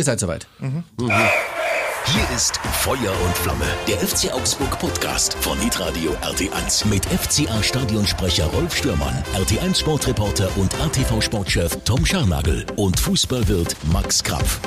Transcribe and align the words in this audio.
Ihr 0.00 0.04
seid 0.04 0.18
soweit. 0.18 0.46
Hier 0.58 2.34
ist 2.34 2.56
Feuer 2.80 3.12
und 3.22 3.36
Flamme, 3.36 3.66
der 3.86 3.98
FC 3.98 4.32
Augsburg 4.32 4.78
Podcast 4.78 5.34
von 5.34 5.60
Hitradio 5.60 6.12
RT1 6.22 6.86
mit 6.86 7.04
FCA 7.04 7.62
Stadionsprecher 7.62 8.46
Rolf 8.46 8.74
Stürmann, 8.74 9.14
RT1 9.34 9.78
Sportreporter 9.78 10.56
und 10.56 10.72
RTV 10.72 11.20
Sportchef 11.20 11.76
Tom 11.84 12.06
Scharnagel 12.06 12.64
und 12.76 12.98
Fußballwirt 12.98 13.76
Max 13.92 14.24
Krapf. 14.24 14.60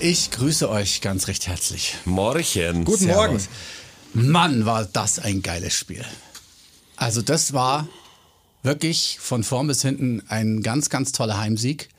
Ich 0.00 0.30
grüße 0.30 0.70
euch 0.70 1.02
ganz 1.02 1.28
recht 1.28 1.46
herzlich. 1.46 1.96
Morgen. 2.06 2.86
Guten 2.86 3.08
Morgen. 3.08 3.38
Mann, 4.14 4.64
war 4.64 4.86
das 4.86 5.18
ein 5.18 5.42
geiles 5.42 5.74
Spiel. 5.74 6.06
Also 6.96 7.20
das 7.20 7.52
war 7.52 7.86
wirklich 8.62 9.18
von 9.20 9.44
vorn 9.44 9.66
bis 9.66 9.82
hinten 9.82 10.22
ein 10.28 10.62
ganz, 10.62 10.88
ganz 10.88 11.12
toller 11.12 11.36
Heimsieg 11.36 11.90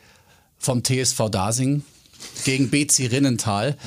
vom 0.57 0.83
TSV 0.83 1.29
Dasing 1.29 1.83
gegen 2.45 2.69
BC 2.69 3.07
Rinnental. 3.11 3.77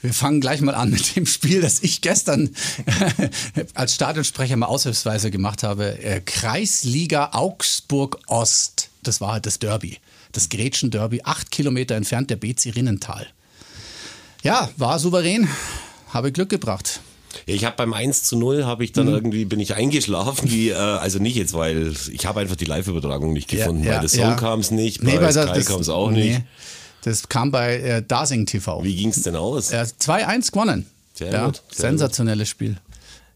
Wir 0.00 0.12
fangen 0.12 0.40
gleich 0.40 0.60
mal 0.60 0.74
an 0.74 0.90
mit 0.90 1.14
dem 1.14 1.26
Spiel, 1.26 1.60
das 1.60 1.80
ich 1.82 2.00
gestern 2.00 2.50
als 3.74 3.94
Stadionsprecher 3.94 4.56
mal 4.56 4.66
aushilfsweise 4.66 5.30
gemacht 5.30 5.62
habe. 5.62 6.02
Äh, 6.02 6.20
Kreisliga 6.20 7.30
Augsburg 7.32 8.18
Ost. 8.26 8.88
Das 9.02 9.20
war 9.20 9.32
halt 9.32 9.46
das 9.46 9.58
Derby. 9.58 9.98
Das 10.32 10.48
Gretchen 10.48 10.90
Derby, 10.90 11.20
acht 11.24 11.50
Kilometer 11.50 11.94
entfernt 11.94 12.30
der 12.30 12.36
BC 12.36 12.70
Rinnental. 12.74 13.26
Ja, 14.42 14.70
war 14.76 14.98
souverän, 14.98 15.48
habe 16.08 16.32
Glück 16.32 16.48
gebracht. 16.48 17.00
Ich 17.46 17.64
habe 17.64 17.76
beim 17.76 17.92
1 17.94 18.24
zu 18.24 18.36
0 18.36 18.64
habe 18.64 18.84
ich 18.84 18.92
dann 18.92 19.06
Mhm. 19.06 19.12
irgendwie 19.14 19.44
bin 19.44 19.60
ich 19.60 19.74
eingeschlafen, 19.74 20.50
wie, 20.50 20.70
äh, 20.70 20.74
also 20.74 21.18
nicht 21.18 21.36
jetzt, 21.36 21.54
weil 21.54 21.94
ich 22.10 22.26
habe 22.26 22.40
einfach 22.40 22.56
die 22.56 22.64
Live-Übertragung 22.66 23.32
nicht 23.32 23.48
gefunden. 23.48 23.84
ja, 23.84 24.00
bei 24.00 24.06
der 24.06 24.18
ja. 24.18 24.26
Song 24.28 24.36
kam 24.36 24.60
es 24.60 24.70
nicht, 24.70 25.02
Nee, 25.02 25.16
bei 25.18 25.32
der- 25.32 25.46
Sky 25.54 25.64
kam 25.64 25.80
es 25.80 25.88
auch 25.88 26.10
nee. 26.10 26.30
nicht. 26.30 26.42
Das 27.02 27.28
kam 27.28 27.50
bei 27.50 27.78
äh, 27.78 28.02
Dasing 28.02 28.46
TV. 28.46 28.82
Wie 28.84 28.96
ging 28.96 29.10
es 29.10 29.22
denn 29.22 29.36
aus? 29.36 29.72
Äh, 29.72 29.86
2-1 30.00 30.52
gewonnen. 30.52 30.86
Sehr 31.14 31.32
ja, 31.32 31.46
gut, 31.46 31.62
sehr 31.70 31.90
sensationelles 31.90 32.48
Spiel. 32.48 32.78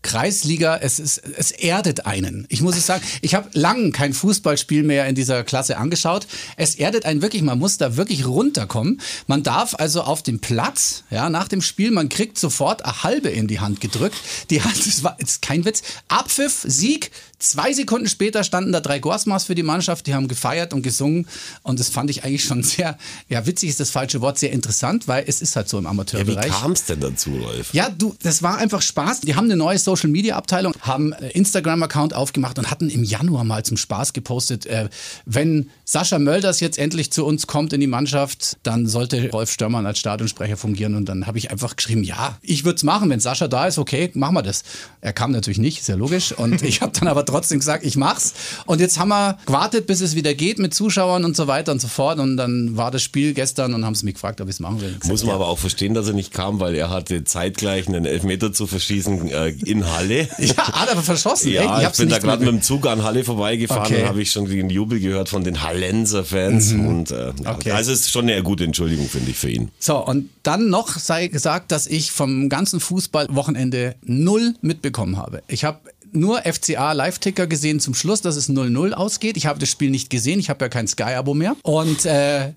Kreisliga, 0.06 0.76
es, 0.76 1.00
ist, 1.00 1.20
es 1.36 1.50
erdet 1.50 2.06
einen. 2.06 2.46
Ich 2.48 2.60
muss 2.60 2.76
es 2.76 2.86
sagen, 2.86 3.02
ich 3.22 3.34
habe 3.34 3.50
lang 3.54 3.90
kein 3.90 4.12
Fußballspiel 4.12 4.84
mehr 4.84 5.06
in 5.08 5.16
dieser 5.16 5.42
Klasse 5.42 5.78
angeschaut. 5.78 6.28
Es 6.56 6.76
erdet 6.76 7.04
einen 7.04 7.22
wirklich, 7.22 7.42
man 7.42 7.58
muss 7.58 7.76
da 7.76 7.96
wirklich 7.96 8.24
runterkommen. 8.24 9.00
Man 9.26 9.42
darf 9.42 9.74
also 9.74 10.02
auf 10.02 10.22
dem 10.22 10.38
Platz, 10.38 11.02
ja, 11.10 11.28
nach 11.28 11.48
dem 11.48 11.60
Spiel, 11.60 11.90
man 11.90 12.08
kriegt 12.08 12.38
sofort 12.38 12.84
eine 12.84 13.02
halbe 13.02 13.30
in 13.30 13.48
die 13.48 13.58
Hand 13.58 13.80
gedrückt. 13.80 14.16
Die 14.50 14.62
Hand, 14.62 14.78
das 14.86 15.02
war 15.02 15.18
ist 15.18 15.42
kein 15.42 15.64
Witz. 15.64 15.82
Abpfiff, 16.06 16.64
Sieg. 16.64 17.10
Zwei 17.38 17.72
Sekunden 17.72 18.08
später 18.08 18.44
standen 18.44 18.72
da 18.72 18.80
drei 18.80 18.98
Gorsmas 18.98 19.44
für 19.44 19.54
die 19.54 19.62
Mannschaft, 19.62 20.06
die 20.06 20.14
haben 20.14 20.26
gefeiert 20.26 20.72
und 20.72 20.82
gesungen. 20.82 21.26
Und 21.62 21.78
das 21.78 21.90
fand 21.90 22.08
ich 22.08 22.24
eigentlich 22.24 22.44
schon 22.44 22.62
sehr, 22.62 22.96
ja, 23.28 23.46
witzig 23.46 23.68
ist 23.68 23.80
das 23.80 23.90
falsche 23.90 24.22
Wort, 24.22 24.38
sehr 24.38 24.52
interessant, 24.52 25.06
weil 25.06 25.24
es 25.26 25.42
ist 25.42 25.54
halt 25.54 25.68
so 25.68 25.76
im 25.78 25.84
Ja, 25.84 25.90
wie 25.90 25.92
Amateurbereich. 25.92 26.50
kam 26.50 26.72
es 26.72 26.84
denn 26.86 27.00
dazu, 27.00 27.36
Rolf? 27.36 27.74
Ja, 27.74 27.90
du, 27.90 28.14
das 28.22 28.42
war 28.42 28.56
einfach 28.56 28.80
Spaß. 28.80 29.20
Die 29.20 29.34
haben 29.34 29.44
eine 29.44 29.56
neue 29.56 29.78
Social 29.78 30.08
Media 30.08 30.36
Abteilung, 30.36 30.74
haben 30.80 31.12
äh, 31.12 31.28
Instagram-Account 31.30 32.14
aufgemacht 32.14 32.58
und 32.58 32.70
hatten 32.70 32.88
im 32.88 33.04
Januar 33.04 33.44
mal 33.44 33.64
zum 33.64 33.76
Spaß 33.76 34.14
gepostet, 34.14 34.64
äh, 34.66 34.88
wenn 35.26 35.68
Sascha 35.84 36.18
Mölders 36.18 36.60
jetzt 36.60 36.78
endlich 36.78 37.12
zu 37.12 37.26
uns 37.26 37.46
kommt 37.46 37.74
in 37.74 37.80
die 37.80 37.86
Mannschaft, 37.86 38.56
dann 38.62 38.86
sollte 38.86 39.30
Rolf 39.30 39.50
Störmann 39.52 39.84
als 39.84 39.98
Stadionsprecher 39.98 40.56
fungieren. 40.56 40.94
Und 40.94 41.06
dann 41.06 41.26
habe 41.26 41.36
ich 41.36 41.50
einfach 41.50 41.76
geschrieben, 41.76 42.02
ja, 42.02 42.38
ich 42.40 42.64
würde 42.64 42.76
es 42.76 42.82
machen, 42.82 43.10
wenn 43.10 43.20
Sascha 43.20 43.46
da 43.46 43.66
ist, 43.66 43.76
okay, 43.78 44.10
machen 44.14 44.34
wir 44.34 44.42
das. 44.42 44.62
Er 45.02 45.12
kam 45.12 45.32
natürlich 45.32 45.58
nicht, 45.58 45.80
ist 45.80 45.88
ja 45.88 45.96
logisch. 45.96 46.32
Und 46.32 46.62
ich 46.62 46.80
habe 46.80 46.98
dann 46.98 47.08
aber 47.08 47.25
trotzdem 47.26 47.58
gesagt, 47.58 47.84
ich 47.84 47.96
mach's. 47.96 48.34
Und 48.66 48.80
jetzt 48.80 48.98
haben 48.98 49.08
wir 49.08 49.38
gewartet, 49.46 49.86
bis 49.86 50.00
es 50.00 50.14
wieder 50.14 50.34
geht 50.34 50.58
mit 50.58 50.72
Zuschauern 50.74 51.24
und 51.24 51.36
so 51.36 51.46
weiter 51.46 51.72
und 51.72 51.80
so 51.80 51.88
fort. 51.88 52.18
Und 52.18 52.36
dann 52.36 52.76
war 52.76 52.90
das 52.90 53.02
Spiel 53.02 53.34
gestern 53.34 53.74
und 53.74 53.84
haben 53.84 53.94
sie 53.94 54.04
mich 54.04 54.14
gefragt, 54.14 54.40
ob 54.40 54.48
ich 54.48 54.54
es 54.54 54.60
machen 54.60 54.80
will. 54.80 54.96
Ich 55.02 55.08
Muss 55.08 55.24
man 55.24 55.34
aber 55.34 55.48
auch 55.48 55.58
verstehen, 55.58 55.94
dass 55.94 56.06
er 56.06 56.14
nicht 56.14 56.32
kam, 56.32 56.60
weil 56.60 56.74
er 56.74 56.90
hatte 56.90 57.24
zeitgleich 57.24 57.88
einen 57.88 58.04
Elfmeter 58.04 58.52
zu 58.52 58.66
verschießen 58.66 59.28
äh, 59.30 59.48
in 59.64 59.84
Halle. 59.92 60.28
Ja, 60.38 60.56
hat 60.80 60.90
aber 60.92 61.02
verschossen. 61.02 61.50
Ja, 61.50 61.78
ich 61.80 61.86
hab's 61.86 61.98
bin 61.98 62.08
da 62.08 62.18
gerade 62.18 62.44
mit 62.44 62.52
dem 62.54 62.62
Zug 62.62 62.86
an 62.86 63.02
Halle 63.02 63.24
vorbeigefahren 63.24 63.82
Okay. 63.86 64.02
und 64.02 64.08
habe 64.08 64.22
ich 64.22 64.30
schon 64.30 64.44
den 64.48 64.70
Jubel 64.70 65.00
gehört 65.00 65.28
von 65.28 65.42
den 65.42 65.62
Hallenser 65.62 66.24
Fans. 66.24 66.72
Und 66.72 67.10
äh, 67.10 67.32
ja, 67.42 67.54
Okay. 67.56 67.72
also 67.72 67.90
es 67.92 68.00
ist 68.00 68.10
schon 68.10 68.28
eine 68.28 68.42
gute 68.42 68.64
Entschuldigung, 68.64 69.08
finde 69.08 69.30
ich, 69.32 69.36
für 69.36 69.50
ihn. 69.50 69.70
So, 69.78 69.96
und 69.98 70.30
dann 70.44 70.68
noch 70.68 70.88
sei 70.98 71.26
gesagt, 71.28 71.72
dass 71.72 71.86
ich 71.88 72.12
vom 72.12 72.48
ganzen 72.48 72.78
Fußballwochenende 72.80 73.96
null 74.04 74.54
mitbekommen 74.60 75.16
habe. 75.16 75.42
Ich 75.48 75.64
habe 75.64 75.80
nur 76.16 76.42
FCA 76.42 76.92
Live-Ticker 76.92 77.46
gesehen 77.46 77.78
zum 77.80 77.94
Schluss, 77.94 78.20
dass 78.22 78.36
es 78.36 78.48
0-0 78.48 78.92
ausgeht. 78.92 79.36
Ich 79.36 79.46
habe 79.46 79.58
das 79.58 79.68
Spiel 79.70 79.90
nicht 79.90 80.10
gesehen, 80.10 80.40
ich 80.40 80.50
habe 80.50 80.64
ja 80.64 80.68
kein 80.68 80.88
Sky-Abo 80.88 81.34
mehr. 81.34 81.56
Und 81.62 82.04
äh, 82.06 82.52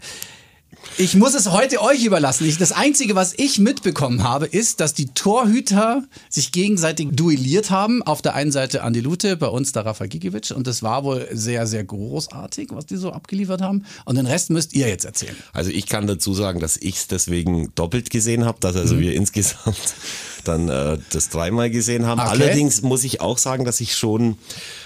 ich 0.98 1.16
muss 1.16 1.34
es 1.34 1.52
heute 1.52 1.82
euch 1.82 2.06
überlassen. 2.06 2.48
Ich, 2.48 2.58
das 2.58 2.72
Einzige, 2.72 3.14
was 3.16 3.34
ich 3.36 3.60
mitbekommen 3.60 4.24
habe, 4.24 4.46
ist, 4.46 4.80
dass 4.80 4.94
die 4.94 5.08
Torhüter 5.08 6.04
sich 6.30 6.52
gegenseitig 6.54 7.10
duelliert 7.12 7.70
haben. 7.70 8.02
Auf 8.04 8.22
der 8.22 8.34
einen 8.36 8.52
Seite 8.52 8.84
Andi 8.84 9.02
Lute, 9.02 9.36
bei 9.36 9.48
uns 9.48 9.72
der 9.74 9.86
Rafa 9.86 10.06
Gigiewicz. 10.06 10.52
Und 10.52 10.68
das 10.68 10.82
war 10.82 11.04
wohl 11.04 11.28
sehr, 11.34 11.68
sehr 11.68 11.84
großartig, 11.84 12.70
was 12.72 12.86
die 12.86 12.96
so 12.98 13.12
abgeliefert 13.12 13.62
haben. 13.62 13.84
Und 14.06 14.16
den 14.18 14.26
Rest 14.26 14.52
müsst 14.52 14.74
ihr 14.74 14.88
jetzt 14.88 15.06
erzählen. 15.06 15.36
Also 15.54 15.70
ich 15.72 15.88
kann 15.88 16.08
dazu 16.08 16.34
sagen, 16.34 16.60
dass 16.60 16.78
ich 16.78 16.96
es 16.96 17.08
deswegen 17.08 17.72
doppelt 17.76 18.10
gesehen 18.10 18.46
habe, 18.46 18.60
dass 18.62 18.76
also 18.76 18.96
Mhm. 18.96 19.00
wir 19.02 19.14
insgesamt 19.16 19.96
dann 20.44 20.70
äh, 20.70 20.98
das 21.12 21.30
dreimal 21.30 21.70
gesehen 21.70 22.06
haben. 22.06 22.20
Okay. 22.20 22.30
Allerdings 22.30 22.82
muss 22.82 23.04
ich 23.04 23.22
auch 23.22 23.38
sagen, 23.38 23.66
dass 23.66 23.80
ich 23.80 23.96
schon 23.96 24.38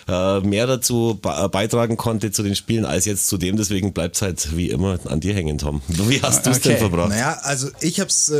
äh, 0.08 0.40
mehr 0.42 0.68
dazu 0.68 1.20
be 1.22 1.30
äh, 1.30 1.48
beitragen 1.50 1.98
konnte 1.98 2.32
zu 2.32 2.44
den 2.44 2.56
Spielen 2.56 2.86
als 2.86 3.06
jetzt 3.06 3.28
zu 3.28 3.38
dem. 3.38 3.58
Deswegen 3.58 3.94
bleibt 3.94 4.16
es 4.16 4.22
halt 4.22 4.56
wie 4.58 4.70
immer 4.70 5.00
an 5.06 5.20
dir 5.20 5.34
hängen, 5.34 5.58
Tom. 5.58 5.82
Wie 5.88 6.22
hast 6.22 6.46
du 6.46 6.50
es 6.52 6.60
denn 6.62 6.74
Okay. 6.74 6.80
verbracht? 6.82 7.10
Naja, 7.10 7.40
also 7.44 7.70
ich 7.82 8.00
habe 8.00 8.10
es 8.10 8.32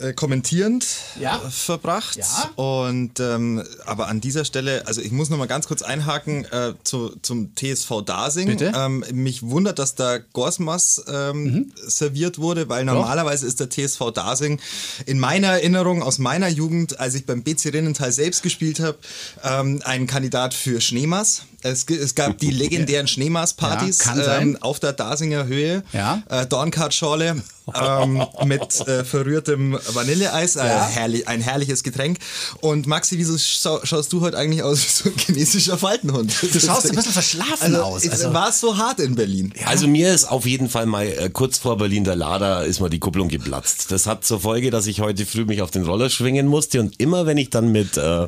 äh, 0.00 0.12
kommentierend 0.12 0.86
Ja. 1.20 1.36
äh, 1.46 1.50
verbracht. 1.50 2.16
Ja. 2.16 2.50
Und 2.56 3.20
ähm, 3.20 3.62
aber 3.86 4.08
an 4.08 4.20
dieser 4.20 4.44
Stelle, 4.44 4.86
also 4.86 5.00
ich 5.00 5.12
muss 5.12 5.30
noch 5.30 5.38
mal 5.38 5.46
ganz 5.46 5.66
kurz 5.68 5.82
einhaken 5.82 6.44
äh, 6.46 6.74
zu, 6.84 7.14
zum 7.22 7.54
TSV 7.54 8.02
Dasing. 8.04 8.46
Bitte? 8.48 8.72
Ähm, 8.74 9.04
mich 9.12 9.42
wundert, 9.42 9.78
dass 9.78 9.94
da 9.94 10.18
Gorsmas 10.18 11.02
ähm, 11.08 11.40
Mhm. 11.40 11.72
serviert 11.86 12.38
wurde, 12.38 12.68
weil 12.68 12.84
normalerweise 12.84 13.46
ist 13.46 13.60
der 13.60 13.68
TSV 13.70 14.10
Dasing 14.12 14.60
in 15.06 15.18
meiner 15.18 15.48
Erinnerung 15.48 16.02
aus 16.02 16.18
meiner 16.18 16.48
Jugend, 16.48 16.98
als 17.00 17.14
ich 17.14 17.26
beim 17.26 17.42
BC 17.42 17.70
Rinnenthal 17.72 18.12
selbst 18.12 18.42
gespielt 18.42 18.80
habe, 18.80 18.98
ähm, 19.44 19.80
ein 19.84 20.06
Kandidat 20.06 20.54
für 20.54 20.80
Schneemas. 20.80 21.42
Es, 21.62 21.84
es 21.84 22.14
gab 22.14 22.38
die 22.38 22.50
legendären 22.50 23.06
Schneemas-Partys 23.06 24.04
Ja, 24.06 24.38
ähm, 24.38 24.56
auf 24.60 24.80
der 24.80 24.92
Dasinger 24.92 25.46
Höhe. 25.46 25.82
Ja. 25.92 26.22
Äh, 26.28 26.46
Dornkart-Schorle 26.46 27.42
ähm, 27.74 28.24
mit 28.44 28.80
äh, 28.88 29.04
verrührtem 29.04 29.78
Vanilleeis, 29.92 30.56
äh, 30.56 30.60
herrlich, 30.62 31.28
ein 31.28 31.40
herrliches 31.40 31.82
Getränk. 31.82 32.18
Und 32.60 32.86
Maxi, 32.86 33.18
wieso 33.18 33.36
schau, 33.38 33.80
schaust 33.84 34.12
du 34.12 34.20
heute 34.20 34.36
eigentlich 34.36 34.62
aus 34.62 34.82
wie 34.82 34.88
so 34.90 35.08
ein 35.10 35.16
chinesischer 35.18 35.78
Faltenhund? 35.78 36.32
Du 36.52 36.58
schaust 36.60 36.90
ein 36.90 36.96
bisschen 36.96 37.12
verschlafen 37.12 37.74
also, 37.74 37.82
aus. 37.82 38.08
Also- 38.08 38.32
war 38.32 38.48
es 38.48 38.60
so 38.60 38.76
hart 38.76 39.00
in 39.00 39.14
Berlin? 39.14 39.52
Also 39.66 39.86
mir 39.88 40.12
ist 40.14 40.24
auf 40.24 40.46
jeden 40.46 40.68
Fall 40.68 40.86
mal 40.86 41.06
äh, 41.06 41.30
kurz 41.30 41.58
vor 41.58 41.76
Berlin 41.78 42.04
der 42.04 42.16
Lader 42.16 42.64
ist 42.64 42.80
mal 42.80 42.90
die 42.90 42.98
Kupplung 42.98 43.28
geplatzt. 43.28 43.90
Das 43.90 44.06
hat 44.06 44.24
zur 44.24 44.40
Folge, 44.40 44.70
dass 44.70 44.86
ich 44.86 45.00
heute 45.00 45.24
früh 45.26 45.44
mich 45.44 45.62
auf 45.62 45.70
den 45.70 45.84
Roller 45.84 46.10
schwingen 46.10 46.46
musste 46.46 46.80
und 46.80 47.00
immer 47.00 47.26
wenn 47.26 47.36
ich 47.38 47.50
dann 47.50 47.70
mit 47.72 47.96
äh, 47.96 48.26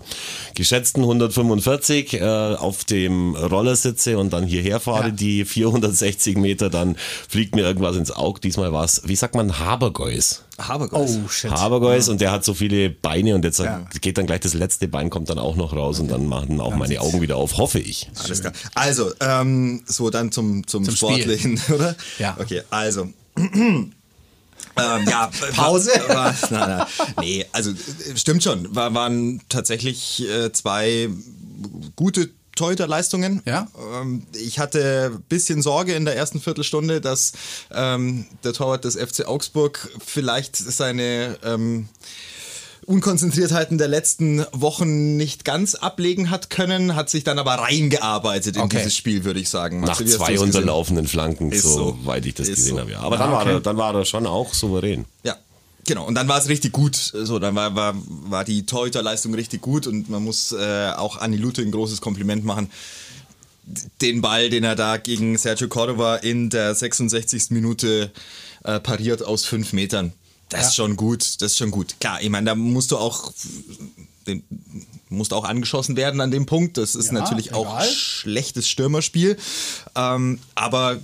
geschätzten 0.54 1.03
145 1.03 2.14
äh, 2.14 2.20
auf 2.22 2.84
dem 2.84 3.34
Roller 3.37 3.76
sitze 3.76 4.19
und 4.19 4.32
dann 4.32 4.47
hierher 4.47 4.81
fahre, 4.81 5.06
Ja. 5.06 5.10
die 5.10 5.44
460 5.44 6.37
Meter, 6.37 6.70
dann 6.70 6.97
fliegt 7.28 7.54
mir 7.54 7.62
irgendwas 7.62 7.97
ins 7.97 8.10
Auge. 8.10 8.41
Diesmal 8.41 8.72
war 8.72 8.84
es, 8.84 9.03
wie 9.04 9.16
sagt 9.22 9.36
man, 9.36 9.56
Habergeus. 9.60 10.42
Habergeus. 10.58 11.18
Oh, 11.24 11.28
shit. 11.28 11.50
Habergeus 11.52 12.08
und 12.08 12.20
der 12.20 12.32
hat 12.32 12.44
so 12.44 12.54
viele 12.54 12.90
Beine 12.90 13.36
und 13.36 13.44
jetzt 13.44 13.60
Ja. 13.60 13.86
geht 14.00 14.18
dann 14.18 14.26
gleich 14.26 14.40
das 14.40 14.52
letzte 14.52 14.88
Bein 14.88 15.10
kommt 15.10 15.30
dann 15.30 15.38
auch 15.38 15.54
noch 15.54 15.72
raus 15.74 16.00
und 16.00 16.10
dann 16.10 16.26
machen 16.26 16.60
auch 16.60 16.74
meine 16.74 17.00
Augen 17.00 17.20
wieder 17.20 17.36
auf, 17.36 17.56
hoffe 17.56 17.78
ich. 17.78 18.10
Alles 18.24 18.40
klar. 18.40 18.52
Also, 18.74 19.12
ähm, 19.20 19.84
so 19.86 20.10
dann 20.10 20.32
zum, 20.32 20.66
zum, 20.66 20.84
Zum 20.84 20.96
Spiel. 20.96 21.08
Sportlichen, 21.08 21.60
oder? 21.72 21.94
Ja. 22.18 22.36
Okay, 22.36 22.62
also. 22.68 23.08
ähm, 23.36 23.92
ja, 24.76 25.30
Pause? 25.54 25.90
War, 26.08 26.16
war, 26.16 26.34
nein, 26.50 26.68
nein. 26.78 26.86
Nee, 27.20 27.46
also 27.52 27.70
äh, 27.70 28.16
stimmt 28.16 28.42
schon. 28.42 28.75
War, 28.75 28.92
waren 28.92 29.40
tatsächlich 29.48 30.28
äh, 30.28 30.52
zwei 30.52 31.08
gute 31.94 32.28
Torhüterleistungen. 32.56 33.43
Ja. 33.46 33.69
Ähm, 34.00 34.26
ich 34.34 34.58
hatte 34.58 35.12
ein 35.14 35.22
bisschen 35.22 35.62
Sorge 35.62 35.94
in 35.94 36.04
der 36.04 36.16
ersten 36.16 36.40
Viertelstunde, 36.40 37.00
dass 37.00 37.32
ähm, 37.72 38.26
der 38.44 38.52
Torwart 38.52 38.84
des 38.84 38.96
FC 38.96 39.26
Augsburg 39.26 39.90
vielleicht 40.04 40.56
seine 40.56 41.38
ähm, 41.44 41.88
Unkonzentriertheiten 42.84 43.78
der 43.78 43.87
letzten 43.88 44.44
Wochen 44.52 45.16
nicht 45.16 45.44
ganz 45.44 45.76
ablegen 45.76 46.31
hat 46.31 46.50
können, 46.50 46.96
hat 46.96 47.10
sich 47.10 47.22
dann 47.22 47.38
aber 47.38 47.52
reingearbeitet 47.54 48.56
in 48.56 48.62
Okay. 48.62 48.78
dieses 48.78 48.96
Spiel, 48.96 49.22
würde 49.25 49.38
ich 49.38 49.49
sagen. 49.49 49.81
Nach 49.81 50.00
hast 50.00 50.08
zwei 50.08 50.38
unterlaufenden 50.40 51.06
Flanken, 51.06 51.52
Ist 51.52 51.62
so. 51.62 51.96
soweit 52.02 52.26
ich 52.26 52.34
das 52.34 52.49
Ist 52.49 52.56
gesehen 52.56 52.75
so. 52.75 52.81
habe. 52.81 52.90
Ja. 52.90 53.00
Aber 53.00 53.16
dann, 53.19 53.28
Ah, 53.31 53.32
war 53.34 53.43
okay. 53.43 53.52
er, 53.54 53.60
dann 53.60 53.76
war 53.76 53.94
er 53.94 54.04
schon 54.04 54.26
auch 54.26 54.52
souverän. 54.52 55.04
Ja, 55.22 55.37
genau. 55.84 56.06
Und 56.06 56.14
dann 56.14 56.29
war 56.29 56.38
es 56.38 56.49
richtig 56.49 56.73
gut. 56.73 56.96
So, 56.96 57.38
dann 57.38 57.55
war, 57.55 57.75
war, 57.75 57.94
war 58.06 58.44
die 58.44 58.67
Torhüterleistung 58.67 59.34
richtig 59.34 59.62
gut 59.62 59.87
und 59.87 60.08
man 60.08 60.23
muss 60.23 60.52
äh, 60.52 60.90
auch 60.96 61.17
Anni 61.17 61.37
Lute 61.37 61.62
ein 61.62 61.70
großes 61.70 62.00
Kompliment 62.00 62.44
machen. 62.44 62.70
den 64.00 64.20
Ball, 64.20 64.50
den 64.50 64.64
er 64.64 64.75
da 64.75 64.96
gegen 64.96 65.38
Sergio 65.38 65.69
Cordova 65.69 66.17
in 66.17 66.50
der 66.50 66.75
66. 66.75 67.50
Minute 67.50 68.11
äh, 68.64 68.81
pariert 68.81 69.23
aus 69.25 69.44
fünf 69.44 69.73
Metern. 69.73 70.12
Das 70.49 70.61
ja. 70.61 70.69
ist 70.69 70.75
schon 70.76 70.96
gut, 70.96 71.23
das 71.40 71.52
ist 71.52 71.58
schon 71.58 71.70
gut. 71.70 71.96
Klar, 72.00 72.20
ich 72.20 72.28
meine, 72.28 72.46
da 72.46 72.55
musst 72.55 72.90
du 72.90 72.99
auch 72.99 73.32
den, 74.26 74.43
musst 75.08 75.32
auch 75.32 75.44
angeschossen 75.44 75.96
werden 75.96 76.20
an 76.20 76.31
dem 76.31 76.46
Punkt. 76.46 76.76
Das 76.76 76.94
ist 76.94 77.06
ja, 77.06 77.12
natürlich 77.12 77.49
egal. 77.49 77.61
auch 77.61 77.85
schlechtes 77.85 78.69
Stürmerspiel. 78.69 79.37
Ähm, 79.94 80.38
aber 80.55 80.99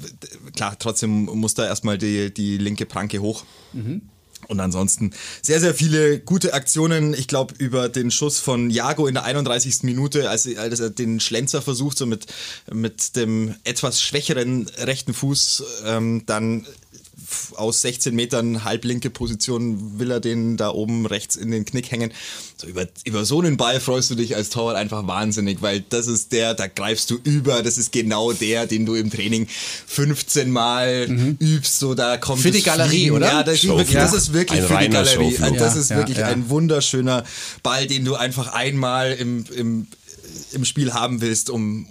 klar, 0.55 0.77
trotzdem 0.79 1.25
muss 1.25 1.55
da 1.55 1.67
erstmal 1.67 1.99
die, 1.99 2.33
die 2.33 2.59
linke 2.59 2.87
Pranke 2.87 3.21
hoch. 3.21 3.45
Mhm. 3.73 4.03
Und 4.49 4.61
ansonsten 4.61 5.12
sehr, 5.43 5.61
sehr 5.61 5.75
viele 5.75 6.21
gute 6.21 6.55
Aktionen. 6.55 7.12
Ich 7.12 7.29
glaube, 7.29 7.55
über 7.59 7.91
den 7.91 8.11
Schuss 8.11 8.39
von 8.39 8.71
Jago 8.71 9.06
in 9.06 9.12
der 9.12 9.25
31. 9.25 9.83
Minute, 9.83 10.31
als, 10.31 10.47
er 10.47 10.89
den 10.89 11.21
Schlenzer 11.21 11.61
versucht, 11.61 11.99
so 11.99 12.06
mit, 12.06 12.27
mit 12.73 13.15
dem 13.15 13.55
etwas 13.65 14.00
schwächeren 14.00 14.67
rechten 14.79 15.12
Fuß, 15.12 15.65
ähm, 15.85 16.23
dann 16.25 16.67
aus 17.57 17.83
16 17.83 18.15
Metern 18.15 18.65
halblinke 18.65 19.11
Position 19.11 19.99
will 19.99 20.11
er 20.11 20.21
den 20.21 20.57
da 20.57 20.71
oben 20.71 21.07
rechts 21.07 21.37
in 21.37 21.51
den 21.51 21.65
Knick 21.65 21.91
hängen. 21.91 22.13
So 22.57 22.67
über, 22.67 22.87
über 23.05 23.25
so 23.25 23.41
einen 23.41 23.57
Ball 23.57 23.81
freust 23.81 24.11
du 24.11 24.15
dich 24.15 24.35
als 24.35 24.51
Torwart 24.51 24.77
einfach 24.77 25.07
wahnsinnig, 25.07 25.63
weil 25.63 25.85
das 25.89 26.07
ist 26.07 26.33
der, 26.33 26.55
da 26.55 26.67
greifst 26.67 27.11
du 27.11 27.19
über, 27.23 27.63
das 27.63 27.79
ist 27.79 27.93
genau 27.93 28.33
der, 28.33 28.67
den 28.67 28.87
du 28.87 28.95
im 28.95 29.11
Training 29.11 29.47
15 29.87 30.51
Mal 30.51 31.09
mhm. 31.09 31.37
übst, 31.41 31.79
so 31.79 31.95
da 31.95 32.17
kommt 32.17 32.43
Für 32.43 32.51
die 32.51 32.63
Galerie, 32.63 32.91
Fliegen. 32.91 33.17
oder? 33.17 33.27
Ja, 33.27 33.43
das 33.43 33.57
ist 33.57 33.69
wirklich, 33.69 33.93
das 33.93 34.13
ist 34.13 34.33
wirklich 34.33 34.63
für 34.63 34.79
die 34.79 34.89
Galerie. 34.89 35.33
Showflug. 35.37 35.59
Das 35.59 35.77
ist 35.77 35.91
ja, 35.91 35.97
wirklich 35.97 36.19
ja. 36.19 36.27
ein 36.27 36.49
wunderschöner 36.49 37.25
Ball, 37.63 37.87
den 37.87 38.05
du 38.05 38.15
einfach 38.15 38.53
einmal 38.53 39.13
im, 39.13 39.45
im, 39.55 39.87
im 40.53 40.65
Spiel 40.65 40.95
haben 40.95 41.21
willst, 41.21 41.51
um, 41.51 41.87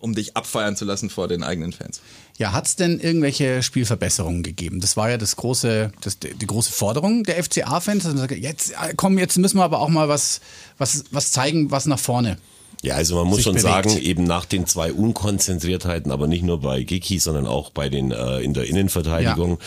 um 0.00 0.14
dich 0.14 0.36
abfeiern 0.36 0.76
zu 0.76 0.84
lassen 0.84 1.10
vor 1.10 1.28
den 1.28 1.42
eigenen 1.42 1.72
Fans. 1.72 2.00
Ja, 2.38 2.52
hat 2.52 2.66
es 2.66 2.76
denn 2.76 2.98
irgendwelche 2.98 3.62
Spielverbesserungen 3.62 4.42
gegeben? 4.42 4.80
Das 4.80 4.96
war 4.96 5.10
ja 5.10 5.18
das 5.18 5.36
große, 5.36 5.92
das, 6.00 6.18
die 6.18 6.46
große 6.46 6.72
Forderung 6.72 7.22
der 7.22 7.42
FCA-Fans. 7.42 8.08
Jetzt, 8.36 8.72
äh, 8.72 8.94
komm, 8.96 9.18
jetzt 9.18 9.36
müssen 9.36 9.58
wir 9.58 9.64
aber 9.64 9.80
auch 9.80 9.88
mal 9.88 10.08
was, 10.08 10.40
was, 10.78 11.04
was 11.10 11.32
zeigen, 11.32 11.70
was 11.70 11.86
nach 11.86 11.98
vorne 11.98 12.38
ja, 12.82 12.94
also 12.94 13.16
man 13.16 13.26
muss 13.26 13.42
schon 13.42 13.54
bewegt. 13.54 13.90
sagen, 13.90 13.98
eben 13.98 14.24
nach 14.24 14.46
den 14.46 14.66
zwei 14.66 14.92
Unkonzentriertheiten, 14.92 16.10
aber 16.10 16.26
nicht 16.26 16.42
nur 16.42 16.60
bei 16.60 16.82
Geki, 16.82 17.18
sondern 17.18 17.46
auch 17.46 17.70
bei 17.70 17.90
den 17.90 18.10
äh, 18.10 18.40
in 18.40 18.54
der 18.54 18.64
Innenverteidigung, 18.64 19.58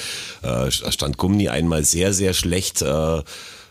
ja. 0.42 0.66
äh, 0.66 0.72
stand 0.72 1.18
Gumni 1.18 1.50
einmal 1.50 1.84
sehr, 1.84 2.14
sehr 2.14 2.34
schlecht. 2.34 2.82
Äh, 2.82 3.22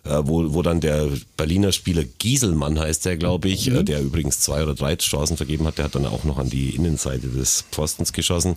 wo, 0.05 0.53
wo 0.55 0.63
dann 0.63 0.81
der 0.81 1.09
Berliner 1.37 1.73
Spieler 1.73 2.03
Gieselmann 2.19 2.79
heißt 2.79 3.05
der, 3.05 3.17
glaube 3.17 3.49
ich, 3.49 3.71
mhm. 3.71 3.77
äh, 3.77 3.85
der 3.85 4.01
übrigens 4.01 4.41
zwei 4.41 4.63
oder 4.63 4.75
drei 4.75 4.97
Chancen 4.97 5.37
vergeben 5.37 5.67
hat, 5.67 5.79
der 5.79 5.85
hat 5.85 5.95
dann 5.95 6.07
auch 6.07 6.25
noch 6.25 6.39
an 6.39 6.51
die 6.51 6.71
Innenseite 6.71 7.29
des 7.29 7.65
Pfostens 7.71 8.13
geschossen, 8.13 8.57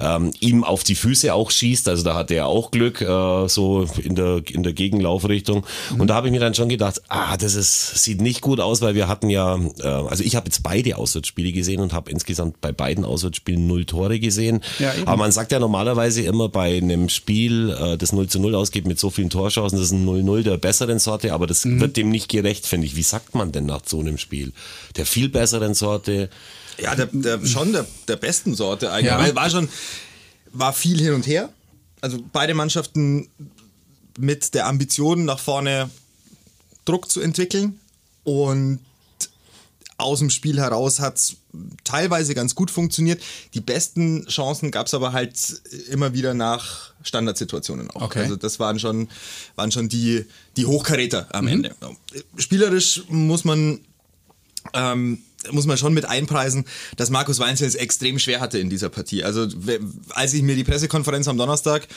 ähm, 0.00 0.32
ihm 0.40 0.64
auf 0.64 0.82
die 0.82 0.94
Füße 0.94 1.32
auch 1.32 1.50
schießt, 1.50 1.88
also 1.88 2.02
da 2.02 2.14
hat 2.14 2.30
er 2.30 2.46
auch 2.46 2.70
Glück, 2.70 3.00
äh, 3.00 3.48
so 3.48 3.86
in 4.02 4.16
der, 4.16 4.42
in 4.50 4.62
der 4.62 4.72
Gegenlaufrichtung. 4.72 5.64
Mhm. 5.92 6.00
Und 6.00 6.08
da 6.08 6.14
habe 6.14 6.26
ich 6.28 6.32
mir 6.32 6.40
dann 6.40 6.54
schon 6.54 6.68
gedacht, 6.68 7.02
ah, 7.08 7.36
das 7.36 7.54
ist, 7.54 8.02
sieht 8.02 8.20
nicht 8.20 8.40
gut 8.40 8.58
aus, 8.58 8.80
weil 8.80 8.94
wir 8.94 9.08
hatten 9.08 9.30
ja, 9.30 9.56
äh, 9.80 9.86
also 9.86 10.24
ich 10.24 10.34
habe 10.36 10.46
jetzt 10.46 10.62
beide 10.62 10.96
Auswärtsspiele 10.96 11.52
gesehen 11.52 11.80
und 11.80 11.92
habe 11.92 12.10
insgesamt 12.10 12.60
bei 12.60 12.72
beiden 12.72 13.04
Auswärtsspielen 13.04 13.66
null 13.66 13.84
Tore 13.84 14.18
gesehen. 14.18 14.62
Ja, 14.78 14.92
Aber 15.04 15.18
man 15.18 15.32
sagt 15.32 15.52
ja 15.52 15.58
normalerweise 15.58 16.22
immer 16.22 16.48
bei 16.48 16.76
einem 16.76 17.08
Spiel, 17.08 17.70
äh, 17.70 17.96
das 17.96 18.12
0 18.12 18.28
zu 18.28 18.40
0 18.40 18.54
ausgeht 18.54 18.86
mit 18.86 18.98
so 18.98 19.10
vielen 19.10 19.30
Torschancen, 19.30 19.78
das 19.78 19.86
ist 19.86 19.92
ein 19.92 20.06
0-0 20.06 20.42
der 20.42 20.56
besseren 20.72 20.98
Sorte, 20.98 21.34
aber 21.34 21.46
das 21.46 21.64
mhm. 21.66 21.80
wird 21.80 21.96
dem 21.98 22.08
nicht 22.08 22.30
gerecht, 22.30 22.66
finde 22.66 22.86
ich. 22.86 22.96
Wie 22.96 23.02
sagt 23.02 23.34
man 23.34 23.52
denn 23.52 23.66
nach 23.66 23.82
so 23.84 24.00
einem 24.00 24.16
Spiel? 24.16 24.52
Der 24.96 25.04
viel 25.04 25.28
besseren 25.28 25.74
Sorte. 25.74 26.30
Ja, 26.78 26.94
der, 26.94 27.08
der 27.12 27.44
schon 27.44 27.72
der, 27.72 27.86
der 28.08 28.16
besten 28.16 28.54
Sorte 28.54 28.90
eigentlich. 28.90 29.12
Ja. 29.12 29.18
Weil 29.18 29.34
war 29.34 29.50
schon, 29.50 29.68
war 30.52 30.72
viel 30.72 30.98
hin 30.98 31.12
und 31.12 31.26
her. 31.26 31.50
Also 32.00 32.18
beide 32.32 32.54
Mannschaften 32.54 33.28
mit 34.18 34.54
der 34.54 34.66
Ambition 34.66 35.26
nach 35.26 35.38
vorne 35.38 35.90
Druck 36.86 37.10
zu 37.10 37.20
entwickeln 37.20 37.78
und 38.24 38.80
aus 40.02 40.18
dem 40.18 40.30
Spiel 40.30 40.58
heraus 40.58 41.00
hat 41.00 41.16
es 41.16 41.36
teilweise 41.84 42.34
ganz 42.34 42.54
gut 42.54 42.70
funktioniert. 42.70 43.22
Die 43.54 43.60
besten 43.60 44.26
Chancen 44.26 44.70
gab 44.70 44.86
es 44.86 44.94
aber 44.94 45.12
halt 45.12 45.36
immer 45.90 46.12
wieder 46.14 46.34
nach 46.34 46.92
Standardsituationen 47.02 47.90
auch. 47.90 48.02
Okay. 48.02 48.20
Also 48.20 48.36
das 48.36 48.60
waren 48.60 48.78
schon, 48.78 49.08
waren 49.56 49.72
schon 49.72 49.88
die, 49.88 50.24
die 50.56 50.66
Hochkaräter 50.66 51.28
am 51.32 51.44
mhm. 51.44 51.52
Ende. 51.52 51.74
Spielerisch 52.36 53.04
muss 53.08 53.44
man 53.44 53.80
ähm, 54.74 55.22
muss 55.50 55.66
man 55.66 55.76
schon 55.76 55.94
mit 55.94 56.04
einpreisen, 56.04 56.64
dass 56.96 57.10
Markus 57.10 57.38
Weinzel 57.38 57.66
es 57.66 57.74
extrem 57.74 58.18
schwer 58.18 58.40
hatte 58.40 58.58
in 58.58 58.70
dieser 58.70 58.88
Partie. 58.88 59.24
Also 59.24 59.46
als 60.10 60.34
ich 60.34 60.42
mir 60.42 60.56
die 60.56 60.64
Pressekonferenz 60.64 61.28
am 61.28 61.36
Donnerstag 61.36 61.88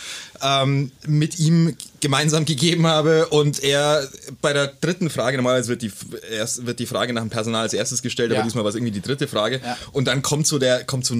ähm, 0.41 0.91
mit 1.05 1.39
ihm 1.39 1.75
gemeinsam 2.01 2.45
gegeben 2.45 2.87
habe 2.87 3.27
und 3.27 3.63
er 3.63 4.07
bei 4.41 4.53
der 4.53 4.67
dritten 4.67 5.09
Frage, 5.09 5.37
normalerweise 5.37 5.69
wird 5.69 5.81
die, 5.81 5.91
erst, 6.31 6.65
wird 6.65 6.79
die 6.79 6.85
Frage 6.85 7.13
nach 7.13 7.21
dem 7.21 7.29
Personal 7.29 7.63
als 7.63 7.73
erstes 7.73 8.01
gestellt, 8.01 8.31
ja. 8.31 8.37
aber 8.37 8.43
diesmal 8.43 8.63
war 8.63 8.69
es 8.69 8.75
irgendwie 8.75 8.91
die 8.91 9.01
dritte 9.01 9.27
Frage. 9.27 9.61
Ja. 9.63 9.77
Und 9.91 10.07
dann 10.07 10.21
kommt 10.21 10.47
so 10.47 10.59
der, 10.59 10.83
kommt 10.83 11.05
so 11.05 11.15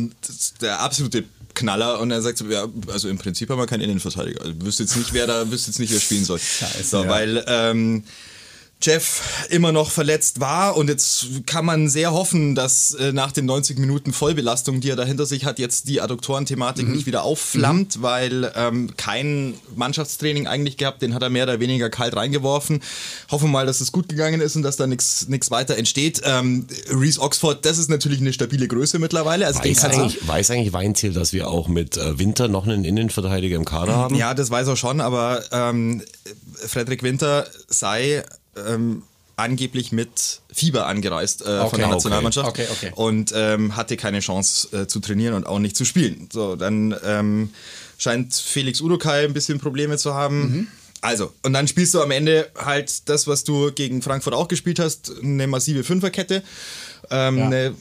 der 0.62 0.81
absolute 0.81 1.24
Knaller 1.56 2.00
und 2.01 2.12
er 2.12 2.22
sagt 2.22 2.38
so, 2.38 2.45
ja, 2.45 2.68
also 2.92 3.10
im 3.10 3.18
Prinzip 3.18 3.50
haben 3.50 3.57
wir 3.57 3.66
keinen 3.66 3.81
Innenverteidiger. 3.81 4.42
Also 4.42 4.54
wüsste 4.62 4.83
jetzt 4.83 4.98
nicht, 4.98 5.13
wer 5.13 5.25
da, 5.25 5.50
wüsste 5.50 5.72
jetzt 5.72 5.80
nicht, 5.80 5.92
wer 5.92 6.00
spielen 6.00 6.25
soll. 6.25 6.39
Scheiße, 6.39 6.83
so, 6.83 7.04
ja. 7.04 7.10
Weil 7.10 7.44
ähm, 7.48 8.04
Jeff 8.81 9.48
immer 9.50 9.72
noch 9.72 9.89
verletzt 9.89 10.39
war 10.39 10.77
und 10.77 10.89
jetzt 10.89 11.27
kann 11.45 11.66
man 11.66 11.89
sehr 11.89 12.12
hoffen, 12.12 12.56
dass 12.56 12.94
äh, 12.94 13.13
nach 13.13 13.31
den 13.31 13.45
90 13.45 13.80
Minuten 13.80 14.13
Vollbelastung, 14.13 14.81
die 14.81 14.89
er 14.89 14.95
da 14.95 15.04
hinter 15.06 15.25
sich 15.25 15.45
hat, 15.45 15.60
jetzt 15.60 15.88
die 15.88 16.01
Adduktorenthematik 16.01 16.88
mhm. 16.88 16.94
nicht 16.94 17.06
wieder 17.06 17.24
aufflammt, 17.24 17.98
mhm. 17.98 18.01
weil 18.01 18.51
ähm, 18.56 18.92
kein 18.98 19.56
Mannschaftstraining 19.75 20.45
eigentlich 20.45 20.77
gehabt, 20.77 21.01
den 21.01 21.13
hat 21.13 21.24
er 21.24 21.30
mehr 21.30 21.45
oder 21.45 21.60
weniger 21.60 21.89
kalt 21.89 22.16
reingeworfen. 22.16 22.81
Hoffen 23.31 23.50
mal, 23.50 23.66
dass 23.66 23.81
es 23.81 23.92
gut 23.92 24.10
gegangen 24.10 24.42
ist 24.42 24.56
und 24.56 24.63
dass 24.63 24.75
da 24.75 24.86
nichts 24.88 25.25
weiter 25.50 25.77
entsteht. 25.77 26.22
Ähm, 26.24 26.68
Reese 26.89 27.22
Oxford, 27.22 27.66
das 27.66 27.77
ist 27.77 27.89
natürlich 27.89 28.19
eine 28.19 28.33
stabile 28.33 28.68
Größe 28.68 29.00
mittlerweile. 29.00 29.48
Also 29.48 29.60
weiß, 29.63 29.86
eigentlich, 29.86 30.27
weiß 30.27 30.51
eigentlich 30.51 30.74
Weinziel, 30.74 31.13
dass 31.13 31.33
wir 31.33 31.50
auch 31.50 31.68
mit 31.68 31.98
äh, 31.98 32.19
Winter 32.19 32.50
noch 32.50 32.66
einen 32.66 32.83
Innenverteidiger 32.83 33.56
im 33.56 33.66
Kader 33.66 33.95
haben? 33.95 34.16
Ja, 34.16 34.33
das 34.33 34.51
weiß 34.51 34.68
er 34.68 34.75
schon, 34.75 35.01
aber 35.01 35.44
ähm, 35.51 36.04
Frederik 36.68 37.04
Winter 37.04 37.48
sei 37.68 38.24
ähm, 38.56 39.04
angeblich 39.38 39.92
mit 39.92 40.42
Fieber 40.52 40.88
angereist 40.88 41.42
äh, 41.42 41.60
okay, 41.60 41.69
von 41.69 41.80
der 41.80 41.88
Nationalmannschaft 41.90 42.48
okay. 42.48 42.68
Okay, 42.72 42.92
und 42.96 43.34
ähm, 43.36 43.75
hatte 43.75 43.98
keine 43.98 44.19
Chance 44.19 44.75
äh, 44.75 44.88
zu 44.88 45.00
trainieren 45.00 45.34
und 45.34 45.46
auch 45.46 45.60
nicht 45.60 45.75
zu 45.75 45.86
spielen. 45.86 46.30
So, 46.31 46.56
dann 46.56 46.96
ähm, 47.04 47.50
scheint 47.98 48.34
Felix 48.34 48.81
Udokai 48.81 49.25
ein 49.25 49.34
bisschen 49.34 49.60
Probleme 49.60 49.98
zu 49.98 50.13
haben. 50.13 50.40
Mhm. 50.40 50.68
Also, 51.02 51.34
und 51.44 51.54
dann 51.54 51.68
spielst 51.68 51.94
du 51.94 52.02
am 52.02 52.12
Ende 52.12 52.50
halt 52.57 53.10
das, 53.10 53.27
was 53.27 53.44
du 53.44 53.72
gegen 53.72 54.01
Frankfurt 54.01 54.34
auch 54.34 54.48
gespielt 54.48 54.79
hast, 54.79 55.12
eine 55.22 55.46
massive 55.48 55.84
Fünferkette, 55.84 56.41
ähm, 57.12 57.38
ja. 57.38 57.46
eine 57.46 57.75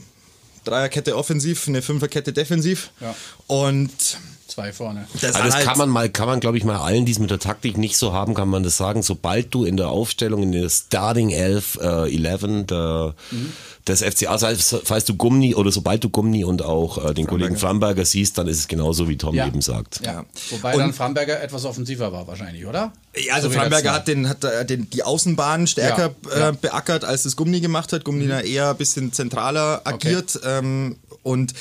Dreierkette 0.65 1.17
offensiv, 1.17 1.69
eine 1.69 1.83
Fünferkette 1.83 2.33
defensiv 2.33 2.91
ja. 3.01 3.15
Und 3.47 4.19
Zwei 4.55 4.73
vorne. 4.73 5.09
Das, 5.15 5.35
also 5.35 5.47
das 5.47 5.55
halt 5.57 5.67
kann 5.67 5.79
man 5.79 5.89
mal, 5.89 6.09
kann 6.09 6.29
man 6.29 6.39
glaube 6.39 6.57
ich 6.57 6.63
mal 6.63 6.77
allen, 6.77 7.05
die 7.07 7.11
es 7.11 7.19
mit 7.19 7.29
der 7.29 7.41
Taktik 7.41 7.77
nicht 7.77 7.97
so 7.97 8.13
haben, 8.13 8.35
kann 8.35 8.49
man 8.49 8.63
das 8.63 8.77
sagen. 8.77 9.03
Sobald 9.03 9.53
du 9.53 9.65
in 9.65 9.77
der 9.77 9.89
Aufstellung, 9.89 10.45
in 10.45 10.53
der 10.53 10.69
Starting 10.69 11.31
11, 11.31 11.79
äh, 11.83 12.15
11 12.15 12.67
der, 12.69 13.15
mhm. 13.33 13.53
des 13.89 14.05
FCA, 14.05 14.39
falls 14.39 15.07
du 15.07 15.17
Gummi 15.17 15.57
oder 15.57 15.73
sobald 15.73 16.05
du 16.05 16.09
Gummi 16.09 16.45
und 16.45 16.63
auch 16.63 17.05
äh, 17.05 17.15
den 17.15 17.27
Kollegen 17.27 17.57
Framberger 17.57 18.05
siehst, 18.05 18.39
dann 18.39 18.47
ist 18.47 18.59
es 18.59 18.69
genauso, 18.69 19.09
wie 19.09 19.17
Tom 19.17 19.35
ja. 19.35 19.45
eben 19.45 19.61
sagt. 19.61 20.07
Ja. 20.07 20.25
Wobei 20.51 20.75
und, 20.75 20.79
dann 20.79 20.93
Framberger 20.93 21.43
etwas 21.43 21.65
offensiver 21.65 22.13
war 22.13 22.29
wahrscheinlich, 22.29 22.65
oder? 22.65 22.93
Ja, 23.17 23.35
also 23.35 23.49
so 23.49 23.55
Framberger 23.55 23.93
hat, 23.93 24.07
den, 24.07 24.29
hat 24.29 24.45
äh, 24.45 24.65
den, 24.65 24.89
die 24.89 25.03
Außenbahn 25.03 25.67
stärker 25.67 26.15
ja. 26.31 26.51
Äh, 26.51 26.53
beackert, 26.53 27.05
als 27.05 27.25
es 27.25 27.35
Gummi 27.35 27.59
gemacht 27.59 27.93
hat. 27.93 28.05
Gummi 28.05 28.27
mhm. 28.27 28.31
eher 28.45 28.71
ein 28.71 28.77
bisschen 28.77 29.13
zentraler 29.13 29.81
agiert 29.85 30.37
okay. 30.37 30.59
ähm, 30.59 30.97
und 31.25 31.55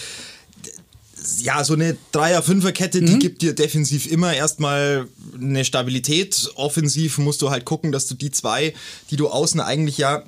ja, 1.40 1.64
so 1.64 1.74
eine 1.74 1.98
Dreier-Fünfer-Kette, 2.12 3.02
mhm. 3.02 3.06
die 3.06 3.20
gibt 3.20 3.42
dir 3.42 3.54
defensiv 3.54 4.10
immer 4.12 4.34
erstmal 4.34 5.08
eine 5.40 5.66
Stabilität. 5.66 6.50
Offensiv 6.56 7.18
musst 7.18 7.42
du 7.42 7.50
halt 7.50 7.66
gucken, 7.66 7.92
dass 7.92 8.08
du 8.08 8.16
die 8.16 8.32
zwei, 8.32 8.74
die 9.10 9.16
du 9.16 9.30
außen 9.30 9.60
eigentlich 9.60 9.98
ja 9.98 10.24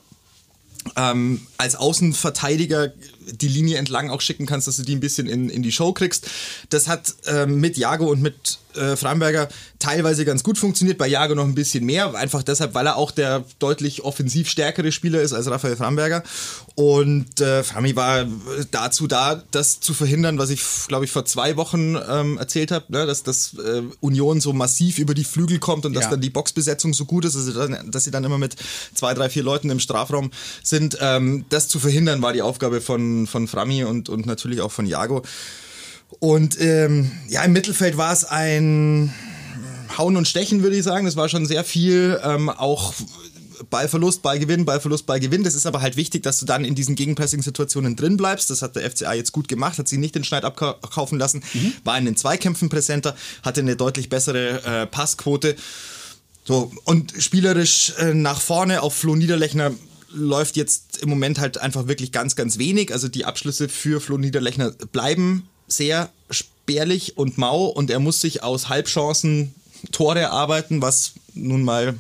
ähm, 0.96 1.42
als 1.58 1.76
Außenverteidiger 1.76 2.94
die 3.32 3.48
Linie 3.48 3.78
entlang 3.78 4.10
auch 4.10 4.22
schicken 4.22 4.46
kannst, 4.46 4.68
dass 4.68 4.78
du 4.78 4.84
die 4.84 4.96
ein 4.96 5.00
bisschen 5.00 5.28
in, 5.28 5.50
in 5.50 5.64
die 5.64 5.72
Show 5.72 5.94
kriegst. 5.94 6.28
Das 6.70 6.88
hat 6.88 7.14
ähm, 7.28 7.60
mit 7.60 7.78
Jago 7.78 8.10
und 8.10 8.22
mit 8.22 8.60
äh, 8.76 8.96
Framberger 8.96 9.48
teilweise 9.80 10.26
ganz 10.26 10.44
gut 10.44 10.58
funktioniert, 10.58 10.98
bei 10.98 11.08
Jago 11.08 11.36
noch 11.36 11.46
ein 11.46 11.56
bisschen 11.56 11.86
mehr, 11.86 12.14
einfach 12.16 12.44
deshalb, 12.44 12.74
weil 12.74 12.88
er 12.88 12.98
auch 12.98 13.12
der 13.12 13.44
deutlich 13.60 14.04
offensiv 14.04 14.50
stärkere 14.50 14.92
Spieler 14.92 15.22
ist 15.22 15.34
als 15.34 15.50
Raphael 15.50 15.76
Framberger. 15.76 16.24
Und 16.76 17.40
äh, 17.40 17.64
Frami 17.64 17.96
war 17.96 18.26
dazu 18.72 19.08
da, 19.08 19.42
das 19.52 19.80
zu 19.80 19.94
verhindern, 19.94 20.38
was 20.38 20.50
ich, 20.50 20.62
glaube 20.88 21.06
ich, 21.06 21.12
vor 21.12 21.26
zwei 21.26 21.56
Wochen 21.56 21.98
ähm, 22.10 22.38
erzählt 22.38 22.72
habe, 22.72 22.86
ne? 22.90 23.06
dass, 23.06 23.24
dass 23.24 23.54
äh, 23.54 23.84
Union 24.02 24.42
so 24.42 24.54
massiv 24.54 25.00
über 25.00 25.14
die 25.14 25.24
Flügel 25.24 25.60
kommt 25.60 25.86
und 25.86 25.94
ja. 25.94 26.02
dass 26.02 26.10
dann 26.10 26.22
die 26.22 26.30
Boxbesetzung 26.30 26.94
so 26.94 27.06
gut 27.06 27.26
ist, 27.26 27.36
dass 27.36 27.46
sie, 27.46 27.54
dann, 27.54 27.92
dass 27.92 28.04
sie 28.04 28.12
dann 28.12 28.24
immer 28.24 28.38
mit 28.38 28.56
zwei, 28.94 29.14
drei, 29.14 29.30
vier 29.30 29.44
Leuten 29.44 29.70
im 29.70 29.80
Strafraum 29.80 30.32
sind. 30.64 30.98
Ähm, 31.00 31.46
das 31.50 31.68
zu 31.68 31.80
verhindern 31.80 32.22
war 32.22 32.34
die 32.34 32.42
Aufgabe 32.42 32.82
von 32.82 33.15
von, 33.16 33.28
von 33.28 33.48
Frami 33.48 33.84
und, 33.84 34.10
und 34.10 34.26
natürlich 34.26 34.62
auch 34.62 34.72
von 34.72 34.86
Jago. 34.86 35.24
Und 36.20 36.60
ähm, 36.62 37.12
ja, 37.28 37.44
im 37.44 37.54
Mittelfeld 37.54 37.98
war 37.98 38.14
es 38.14 38.26
ein 38.26 39.14
Hauen 39.98 40.18
und 40.18 40.28
Stechen, 40.28 40.64
würde 40.64 40.76
ich 40.76 40.84
sagen. 40.84 41.06
Das 41.06 41.16
war 41.16 41.30
schon 41.30 41.46
sehr 41.46 41.64
viel, 41.64 42.20
ähm, 42.24 42.50
auch 42.50 42.94
Ballverlust, 43.70 44.22
Ballgewinn, 44.22 44.66
Ballverlust, 44.66 45.06
Ballgewinn. 45.06 45.44
Das 45.44 45.56
ist 45.56 45.66
aber 45.66 45.82
halt 45.82 45.96
wichtig, 45.96 46.24
dass 46.24 46.40
du 46.40 46.46
dann 46.46 46.66
in 46.66 46.76
diesen 46.76 46.96
Gegenpressing-Situationen 46.96 47.96
drin 47.96 48.18
bleibst. 48.18 48.50
Das 48.50 48.62
hat 48.62 48.76
der 48.76 48.90
FCA 48.90 49.14
jetzt 49.14 49.32
gut 49.32 49.48
gemacht, 49.48 49.78
hat 49.78 49.88
sie 49.88 49.98
nicht 49.98 50.16
den 50.16 50.24
Schneid 50.24 50.44
abkaufen 50.44 51.18
lassen, 51.18 51.44
mhm. 51.54 51.74
war 51.84 51.98
in 51.98 52.06
den 52.06 52.18
Zweikämpfen 52.18 52.70
präsenter, 52.70 53.16
hatte 53.44 53.62
eine 53.62 53.76
deutlich 53.76 54.10
bessere 54.10 54.64
äh, 54.64 54.88
Passquote. 54.88 55.56
So, 56.44 56.72
und 56.84 57.14
spielerisch 57.18 57.94
äh, 57.98 58.14
nach 58.14 58.40
vorne 58.40 58.82
auf 58.82 58.94
Flo 58.94 59.16
Niederlechner 59.16 59.72
läuft 60.16 60.56
jetzt 60.56 60.98
im 61.02 61.10
Moment 61.10 61.40
halt 61.40 61.58
einfach 61.58 61.88
wirklich 61.88 62.12
ganz, 62.12 62.36
ganz 62.36 62.58
wenig. 62.58 62.92
Also 62.92 63.08
die 63.08 63.26
Abschlüsse 63.26 63.70
für 63.70 64.02
Flo 64.02 64.18
Niederlechner 64.18 64.72
bleiben 64.72 65.48
sehr 65.68 66.12
spärlich 66.30 67.18
und 67.18 67.38
mau 67.38 67.66
und 67.66 67.90
er 67.90 68.00
muss 68.00 68.22
sich 68.22 68.44
aus 68.44 68.70
Halbchancen 68.70 69.54
Tore 69.92 70.20
erarbeiten, 70.20 70.82
was 70.82 71.14
nun 71.34 71.64
mal 71.64 71.96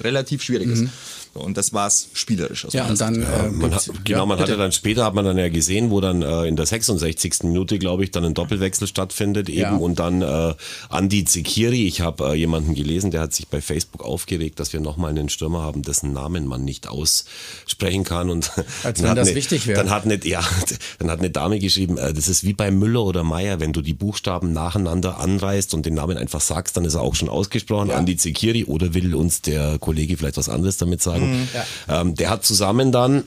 relativ 0.00 0.42
schwierig 0.42 0.68
mhm. 0.68 0.72
ist. 0.72 0.84
Und 1.34 1.56
das 1.56 1.72
war's 1.72 2.08
spielerisch. 2.12 2.66
Ja, 2.72 2.86
und 2.88 3.00
dann, 3.00 3.22
äh, 3.22 3.48
man 3.50 3.74
hat, 3.74 3.90
genau, 4.04 4.26
man 4.26 4.38
hatte 4.38 4.58
dann 4.58 4.70
später, 4.70 5.06
hat 5.06 5.14
man 5.14 5.24
dann 5.24 5.38
ja 5.38 5.48
gesehen, 5.48 5.90
wo 5.90 6.02
dann 6.02 6.20
äh, 6.20 6.44
in 6.44 6.56
der 6.56 6.66
66. 6.66 7.44
Minute, 7.44 7.78
glaube 7.78 8.04
ich, 8.04 8.10
dann 8.10 8.24
ein 8.26 8.34
Doppelwechsel 8.34 8.86
stattfindet 8.86 9.48
eben 9.48 9.60
ja. 9.60 9.76
und 9.76 9.98
dann 9.98 10.20
äh, 10.20 10.54
Andi 10.90 11.24
Zekiri, 11.24 11.86
ich 11.86 12.02
habe 12.02 12.32
äh, 12.32 12.34
jemanden 12.34 12.74
gelesen, 12.74 13.10
der 13.10 13.22
hat 13.22 13.32
sich 13.32 13.48
bei 13.48 13.62
Facebook 13.62 14.04
aufgeregt, 14.04 14.60
dass 14.60 14.74
wir 14.74 14.80
nochmal 14.80 15.08
einen 15.08 15.30
Stürmer 15.30 15.62
haben, 15.62 15.80
dessen 15.80 16.12
Namen 16.12 16.46
man 16.46 16.66
nicht 16.66 16.88
aussprechen 16.88 18.04
kann 18.04 18.28
und 18.28 18.50
Als 18.82 19.02
wenn 19.02 19.14
das 19.14 19.28
eine, 19.28 19.36
wichtig 19.36 19.66
wäre. 19.66 19.78
Dann 19.78 19.88
hat 19.88 20.04
eine, 20.04 20.22
ja, 20.26 20.42
dann 20.98 21.10
hat 21.10 21.20
eine 21.20 21.30
Dame 21.30 21.60
geschrieben, 21.60 21.96
äh, 21.96 22.12
das 22.12 22.28
ist 22.28 22.44
wie 22.44 22.52
bei 22.52 22.70
Müller 22.70 23.04
oder 23.04 23.24
Meier, 23.24 23.58
wenn 23.58 23.72
du 23.72 23.80
die 23.80 23.94
Buchstaben 23.94 24.52
nacheinander 24.52 25.18
anreißt 25.18 25.72
und 25.72 25.86
den 25.86 25.94
Namen 25.94 26.18
einfach 26.18 26.42
sagst, 26.42 26.76
dann 26.76 26.84
ist 26.84 26.94
er 26.94 27.00
auch 27.00 27.14
schon 27.14 27.30
ausgesprochen, 27.30 27.88
ja. 27.88 27.96
Andi 27.96 28.18
Zekiri 28.18 28.66
oder 28.66 28.92
will 28.92 29.14
uns 29.14 29.40
der 29.40 29.78
Kollege 29.78 30.18
vielleicht 30.18 30.36
was 30.36 30.50
anderes 30.50 30.76
damit 30.76 31.00
sagen? 31.00 31.21
Mhm. 31.22 31.48
Ja. 31.54 32.00
Ähm, 32.00 32.14
der 32.14 32.30
hat 32.30 32.44
zusammen 32.44 32.92
dann 32.92 33.24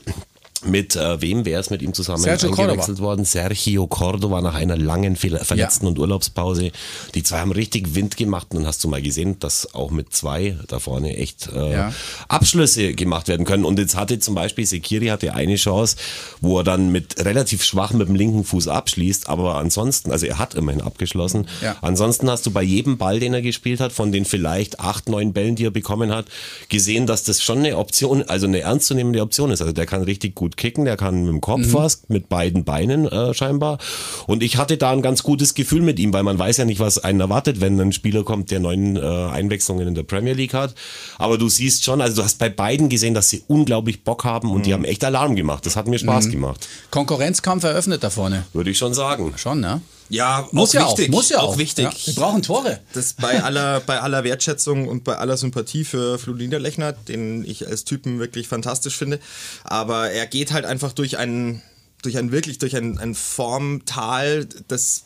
mit 0.64 0.96
äh, 0.96 1.20
wem 1.20 1.44
wäre 1.44 1.60
es 1.60 1.70
mit 1.70 1.82
ihm 1.82 1.92
zusammen 1.92 2.22
Sergio 2.22 2.48
eingewechselt 2.50 2.98
Cordova. 2.98 3.02
worden? 3.02 3.24
Sergio 3.24 3.86
Cordova 3.86 4.40
nach 4.40 4.54
einer 4.54 4.76
langen 4.76 5.16
Verletzten- 5.16 5.84
ja. 5.86 5.90
und 5.90 5.98
Urlaubspause. 5.98 6.72
Die 7.14 7.22
zwei 7.22 7.40
haben 7.40 7.52
richtig 7.52 7.94
Wind 7.94 8.16
gemacht 8.16 8.48
und 8.50 8.58
dann 8.58 8.66
hast 8.66 8.82
du 8.84 8.88
mal 8.88 9.02
gesehen, 9.02 9.38
dass 9.40 9.74
auch 9.74 9.90
mit 9.90 10.12
zwei 10.12 10.56
da 10.68 10.78
vorne 10.78 11.16
echt 11.16 11.48
äh, 11.54 11.72
ja. 11.72 11.92
Abschlüsse 12.28 12.94
gemacht 12.94 13.28
werden 13.28 13.44
können. 13.44 13.64
Und 13.64 13.78
jetzt 13.78 13.96
hatte 13.96 14.18
zum 14.18 14.34
Beispiel 14.34 14.66
Sekiri 14.66 15.06
hatte 15.06 15.34
eine 15.34 15.56
Chance, 15.56 15.96
wo 16.40 16.58
er 16.58 16.64
dann 16.64 16.92
mit 16.92 17.24
relativ 17.24 17.64
schwach 17.64 17.92
mit 17.92 18.08
dem 18.08 18.14
linken 18.14 18.44
Fuß 18.44 18.68
abschließt, 18.68 19.28
aber 19.28 19.56
ansonsten, 19.56 20.12
also 20.12 20.26
er 20.26 20.38
hat 20.38 20.54
immerhin 20.54 20.80
abgeschlossen. 20.80 21.48
Ja. 21.62 21.76
Ansonsten 21.82 22.30
hast 22.30 22.46
du 22.46 22.50
bei 22.50 22.62
jedem 22.62 22.98
Ball, 22.98 23.20
den 23.20 23.34
er 23.34 23.42
gespielt 23.42 23.80
hat, 23.80 23.92
von 23.92 24.12
den 24.12 24.24
vielleicht 24.24 24.80
acht, 24.80 25.08
neun 25.08 25.32
Bällen, 25.32 25.56
die 25.56 25.64
er 25.66 25.70
bekommen 25.70 26.12
hat, 26.12 26.26
gesehen, 26.68 27.06
dass 27.06 27.24
das 27.24 27.42
schon 27.42 27.58
eine 27.58 27.76
Option, 27.76 28.22
also 28.22 28.46
eine 28.46 28.60
ernstzunehmende 28.60 29.20
Option 29.20 29.50
ist. 29.50 29.60
Also 29.60 29.72
der 29.72 29.86
kann 29.86 30.02
richtig 30.02 30.34
gut 30.34 30.45
kicken, 30.54 30.84
der 30.84 30.96
kann 30.96 31.20
mit 31.20 31.28
dem 31.28 31.40
Kopf 31.40 31.66
mhm. 31.66 31.72
was, 31.72 32.02
mit 32.08 32.28
beiden 32.28 32.64
Beinen 32.64 33.06
äh, 33.06 33.34
scheinbar. 33.34 33.78
Und 34.26 34.42
ich 34.42 34.56
hatte 34.56 34.76
da 34.76 34.90
ein 34.90 35.02
ganz 35.02 35.22
gutes 35.22 35.54
Gefühl 35.54 35.82
mit 35.82 35.98
ihm, 35.98 36.12
weil 36.12 36.22
man 36.22 36.38
weiß 36.38 36.58
ja 36.58 36.64
nicht, 36.64 36.80
was 36.80 36.98
einen 36.98 37.20
erwartet, 37.20 37.60
wenn 37.60 37.80
ein 37.80 37.92
Spieler 37.92 38.22
kommt, 38.22 38.50
der 38.50 38.60
neun 38.60 38.96
äh, 38.96 39.00
Einwechslungen 39.00 39.88
in 39.88 39.94
der 39.94 40.02
Premier 40.02 40.34
League 40.34 40.54
hat. 40.54 40.74
Aber 41.18 41.38
du 41.38 41.48
siehst 41.48 41.84
schon, 41.84 42.00
also 42.00 42.16
du 42.16 42.22
hast 42.22 42.38
bei 42.38 42.48
beiden 42.48 42.88
gesehen, 42.88 43.14
dass 43.14 43.30
sie 43.30 43.42
unglaublich 43.48 44.04
Bock 44.04 44.24
haben 44.24 44.50
und 44.50 44.58
mhm. 44.58 44.62
die 44.62 44.74
haben 44.74 44.84
echt 44.84 45.04
Alarm 45.04 45.34
gemacht. 45.34 45.66
Das 45.66 45.76
hat 45.76 45.88
mir 45.88 45.98
Spaß 45.98 46.26
mhm. 46.26 46.32
gemacht. 46.32 46.68
Konkurrenzkampf 46.90 47.64
eröffnet 47.64 48.04
da 48.04 48.10
vorne. 48.10 48.44
Würde 48.52 48.70
ich 48.70 48.78
schon 48.78 48.94
sagen. 48.94 49.32
Schon, 49.36 49.60
ne? 49.60 49.80
Ja, 50.08 50.48
muss 50.52 50.72
ja 50.72 50.86
wichtig. 50.86 51.08
Auch, 51.08 51.12
muss 51.12 51.28
ja 51.28 51.38
auch. 51.38 51.54
auch 51.54 51.58
wichtig. 51.58 51.84
Ja, 51.84 52.06
wir 52.06 52.14
brauchen 52.14 52.42
Tore. 52.42 52.80
Das 52.92 53.14
bei 53.14 53.42
aller, 53.42 53.80
bei 53.80 54.00
aller 54.00 54.24
Wertschätzung 54.24 54.88
und 54.88 55.04
bei 55.04 55.16
aller 55.16 55.36
Sympathie 55.36 55.84
für 55.84 56.18
Flo 56.18 56.34
Niederlechner, 56.34 56.92
den 56.92 57.44
ich 57.44 57.66
als 57.66 57.84
Typen 57.84 58.18
wirklich 58.18 58.48
fantastisch 58.48 58.96
finde. 58.96 59.20
Aber 59.64 60.10
er 60.10 60.26
geht 60.26 60.52
halt 60.52 60.64
einfach 60.64 60.92
durch 60.92 61.18
ein, 61.18 61.62
durch 62.02 62.18
ein 62.18 62.32
wirklich 62.32 62.58
durch 62.58 62.76
ein, 62.76 62.98
ein 62.98 63.14
Formtal, 63.14 64.46
das 64.68 65.04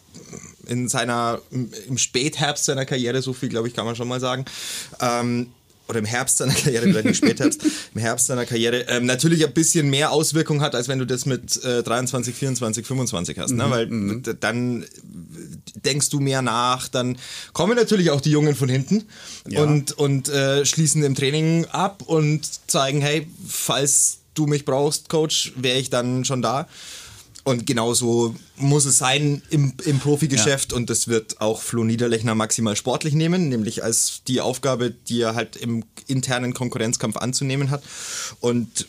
in 0.66 0.88
seiner, 0.88 1.40
im 1.50 1.98
Spätherbst 1.98 2.64
seiner 2.64 2.84
Karriere, 2.84 3.22
so 3.22 3.32
viel 3.32 3.48
glaube 3.48 3.68
ich, 3.68 3.74
kann 3.74 3.86
man 3.86 3.96
schon 3.96 4.08
mal 4.08 4.20
sagen, 4.20 4.44
ähm, 5.00 5.52
oder 5.90 5.98
im 5.98 6.04
Herbst 6.04 6.38
seiner 6.38 6.54
Karriere, 6.54 6.86
vielleicht 6.86 7.06
nicht 7.06 7.16
Spätherbst, 7.18 7.62
im 7.94 8.00
Herbst 8.00 8.26
seiner 8.26 8.46
Karriere, 8.46 8.86
ähm, 8.88 9.04
natürlich 9.06 9.44
ein 9.44 9.52
bisschen 9.52 9.90
mehr 9.90 10.12
Auswirkung 10.12 10.62
hat, 10.62 10.74
als 10.74 10.88
wenn 10.88 10.98
du 10.98 11.04
das 11.04 11.26
mit 11.26 11.62
äh, 11.64 11.82
23, 11.82 12.34
24, 12.34 12.86
25 12.86 13.38
hast. 13.38 13.50
Ne? 13.50 13.66
Mhm, 13.66 13.70
Weil 13.70 13.86
mhm. 13.86 14.22
dann 14.40 14.86
denkst 15.84 16.08
du 16.08 16.20
mehr 16.20 16.42
nach, 16.42 16.88
dann 16.88 17.18
kommen 17.52 17.76
natürlich 17.76 18.10
auch 18.10 18.20
die 18.20 18.30
Jungen 18.30 18.54
von 18.54 18.68
hinten 18.68 19.04
ja. 19.48 19.62
und, 19.62 19.92
und 19.92 20.28
äh, 20.28 20.64
schließen 20.64 21.02
im 21.02 21.14
Training 21.14 21.66
ab 21.66 22.02
und 22.06 22.48
zeigen, 22.70 23.00
hey, 23.00 23.26
falls 23.46 24.18
du 24.34 24.46
mich 24.46 24.64
brauchst, 24.64 25.08
Coach, 25.08 25.52
wäre 25.56 25.78
ich 25.78 25.90
dann 25.90 26.24
schon 26.24 26.40
da. 26.40 26.68
Und 27.42 27.66
genauso 27.66 28.34
muss 28.56 28.84
es 28.84 28.98
sein 28.98 29.42
im, 29.48 29.72
im 29.84 29.98
Profigeschäft 29.98 30.72
ja. 30.72 30.76
und 30.76 30.90
das 30.90 31.08
wird 31.08 31.40
auch 31.40 31.62
Flo 31.62 31.84
Niederlechner 31.84 32.34
maximal 32.34 32.76
sportlich 32.76 33.14
nehmen, 33.14 33.48
nämlich 33.48 33.82
als 33.82 34.22
die 34.28 34.42
Aufgabe, 34.42 34.90
die 34.90 35.22
er 35.22 35.34
halt 35.34 35.56
im 35.56 35.84
internen 36.06 36.52
Konkurrenzkampf 36.52 37.16
anzunehmen 37.16 37.70
hat. 37.70 37.82
Und 38.40 38.86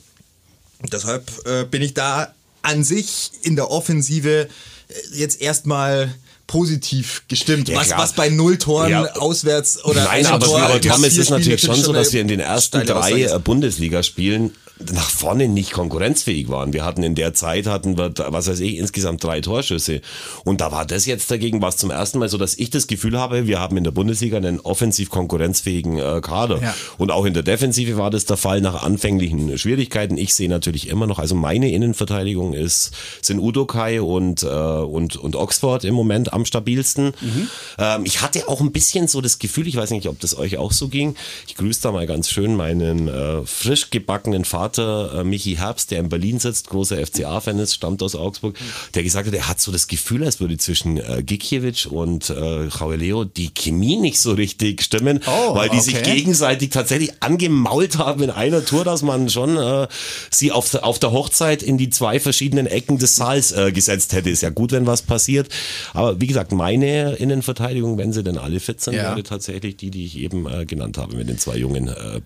deshalb 0.92 1.32
äh, 1.46 1.64
bin 1.64 1.82
ich 1.82 1.94
da 1.94 2.34
an 2.62 2.84
sich 2.84 3.32
in 3.44 3.56
der 3.56 3.72
Offensive 3.72 4.48
äh, 4.48 4.94
jetzt 5.14 5.42
erstmal 5.42 6.14
positiv 6.48 7.24
gestimmt. 7.30 7.70
Ja, 7.70 7.78
was, 7.78 7.92
was 7.92 8.14
bei 8.14 8.28
null 8.28 8.58
Toren 8.58 8.92
ja. 8.92 9.16
auswärts 9.16 9.84
oder 9.86 10.04
Nein, 10.04 10.26
aber, 10.26 10.46
Tor, 10.46 10.62
aber 10.62 10.82
Tom, 10.82 11.04
es 11.06 11.18
ist 11.18 11.30
natürlich 11.30 11.62
schon 11.62 11.82
so, 11.82 11.94
dass 11.94 12.12
wir 12.12 12.20
in 12.20 12.28
den 12.28 12.42
ersten 12.42 12.86
drei 12.86 13.40
Bundesligaspielen 13.40 14.52
nach 14.94 15.10
vorne 15.10 15.48
nicht 15.48 15.72
konkurrenzfähig 15.72 16.50
waren. 16.50 16.74
Wir 16.74 16.86
hatten 16.86 17.04
in 17.04 17.16
der 17.16 17.34
Zeit, 17.34 17.68
hatten 17.68 17.98
wir, 17.98 18.14
was 18.30 18.48
weiß 18.48 18.60
ich, 18.60 18.78
insgesamt 18.78 19.24
drei 19.24 19.42
Torschüsse. 19.42 20.02
Und 20.44 20.62
da 20.62 20.72
war 20.72 20.86
das 20.86 21.06
jetzt 21.06 21.30
dagegen 21.32 21.62
was 21.62 21.78
zum 21.78 21.92
ersten 21.92 22.20
Mal 22.20 22.30
so, 22.30 22.38
dass 22.38 22.56
ich 22.56 22.70
das 22.70 22.88
Gefühl 22.88 23.20
habe, 23.20 23.48
wir 23.48 23.60
haben 23.60 23.78
in 23.78 23.84
der 23.84 23.92
Bundesliga 23.92 24.38
einen 24.38 24.60
offensiv 24.60 25.10
konkurrenzfähigen 25.10 25.98
äh, 25.98 26.22
Kader. 26.22 26.62
Ja. 26.62 26.76
Und 26.98 27.12
auch 27.12 27.26
in 27.26 27.34
der 27.34 27.44
Defensive 27.44 27.98
war 27.98 28.10
das 28.10 28.26
der 28.26 28.38
Fall 28.38 28.62
nach 28.62 28.84
anfänglichen 28.84 29.58
Schwierigkeiten. 29.58 30.18
Ich 30.18 30.34
sehe 30.34 30.50
natürlich 30.50 30.88
immer 30.88 31.08
noch, 31.08 31.20
also 31.20 31.36
meine 31.36 31.72
Innenverteidigung 31.72 32.54
ist, 32.54 32.92
sind 33.22 33.40
Udokai 33.40 34.02
und, 34.02 34.44
äh, 34.44 34.48
und, 34.48 35.16
und 35.16 35.36
Oxford 35.36 35.84
im 35.84 35.94
Moment 35.94 36.34
am 36.34 36.46
stabilsten. 36.46 37.14
Mhm. 37.22 37.48
Ähm, 37.78 38.06
ich 38.06 38.22
hatte 38.22 38.48
auch 38.48 38.62
ein 38.62 38.72
bisschen 38.72 39.08
so 39.08 39.22
das 39.22 39.40
Gefühl, 39.40 39.68
ich 39.68 39.76
weiß 39.76 39.92
nicht, 39.92 40.08
ob 40.08 40.20
das 40.20 40.38
euch 40.38 40.58
auch 40.58 40.72
so 40.72 40.88
ging. 40.88 41.16
Ich 41.48 41.56
grüße 41.56 41.82
da 41.82 41.92
mal 41.92 42.08
ganz 42.08 42.30
schön 42.30 42.56
meinen 42.56 43.08
äh, 43.08 43.46
frisch 43.46 43.90
gebackenen 43.90 44.46
Vater 44.46 44.71
Vater 44.72 45.20
äh, 45.20 45.24
Michi 45.26 45.56
Herbst, 45.56 45.92
der 45.92 46.00
in 46.00 46.08
Berlin 46.08 46.40
sitzt, 46.40 46.70
großer 46.70 47.06
FCA-Fan 47.06 47.60
ist, 47.60 47.76
stammt 47.76 48.02
aus 48.02 48.16
Augsburg, 48.16 48.56
der 48.94 49.04
gesagt 49.04 49.28
hat, 49.28 49.34
er 49.34 49.50
hat 49.50 49.60
so 49.60 49.70
das 49.72 49.88
Gefühl, 49.88 50.24
als 50.24 50.40
würde 50.40 50.58
zwischen 50.58 50.98
äh, 50.98 51.22
Gikiewicz 51.24 51.86
und 51.86 52.30
äh, 52.30 52.96
Leo 52.96 53.26
die 53.26 53.50
Chemie 53.54 53.98
nicht 53.98 54.20
so 54.20 54.32
richtig 54.32 54.82
stimmen, 54.82 55.20
oh, 55.28 55.56
weil 55.56 55.70
die 55.70 55.78
okay. 55.78 55.92
sich 55.92 56.04
gegenseitig 56.04 56.70
tatsächlich 56.70 57.12
angemault 57.22 57.98
haben 57.98 58.24
in 58.24 58.30
einer 58.30 58.64
Tour, 58.64 58.86
dass 58.86 59.02
man 59.02 59.30
schon 59.30 59.58
äh, 59.58 59.88
sie 60.30 60.54
auf, 60.54 60.74
auf 60.76 61.00
der 61.00 61.12
Hochzeit 61.12 61.64
in 61.64 61.78
die 61.78 61.90
zwei 61.90 62.22
verschiedenen 62.22 62.68
Ecken 62.68 62.98
des 62.98 63.18
Saals 63.18 63.52
äh, 63.52 63.74
gesetzt 63.74 64.14
hätte. 64.14 64.30
Ist 64.30 64.42
ja 64.42 64.52
gut, 64.52 64.72
wenn 64.72 64.88
was 64.88 65.02
passiert. 65.02 65.50
Aber 65.94 66.22
wie 66.22 66.28
gesagt, 66.28 66.54
meine 66.54 67.16
Innenverteidigung, 67.16 67.98
wenn 67.98 68.14
sie 68.14 68.24
denn 68.24 68.38
alle 68.38 68.62
fit 68.62 68.80
sind, 68.80 68.94
ja. 68.94 69.04
wäre 69.04 69.24
tatsächlich 69.24 69.76
die, 69.76 69.92
die 69.92 70.06
ich 70.06 70.18
eben 70.18 70.48
äh, 70.48 70.66
genannt 70.66 70.98
habe 70.98 71.18
mit 71.18 71.28
den 71.28 71.38
zwei 71.38 71.58
jungen 71.58 71.90
äh, 71.90 72.22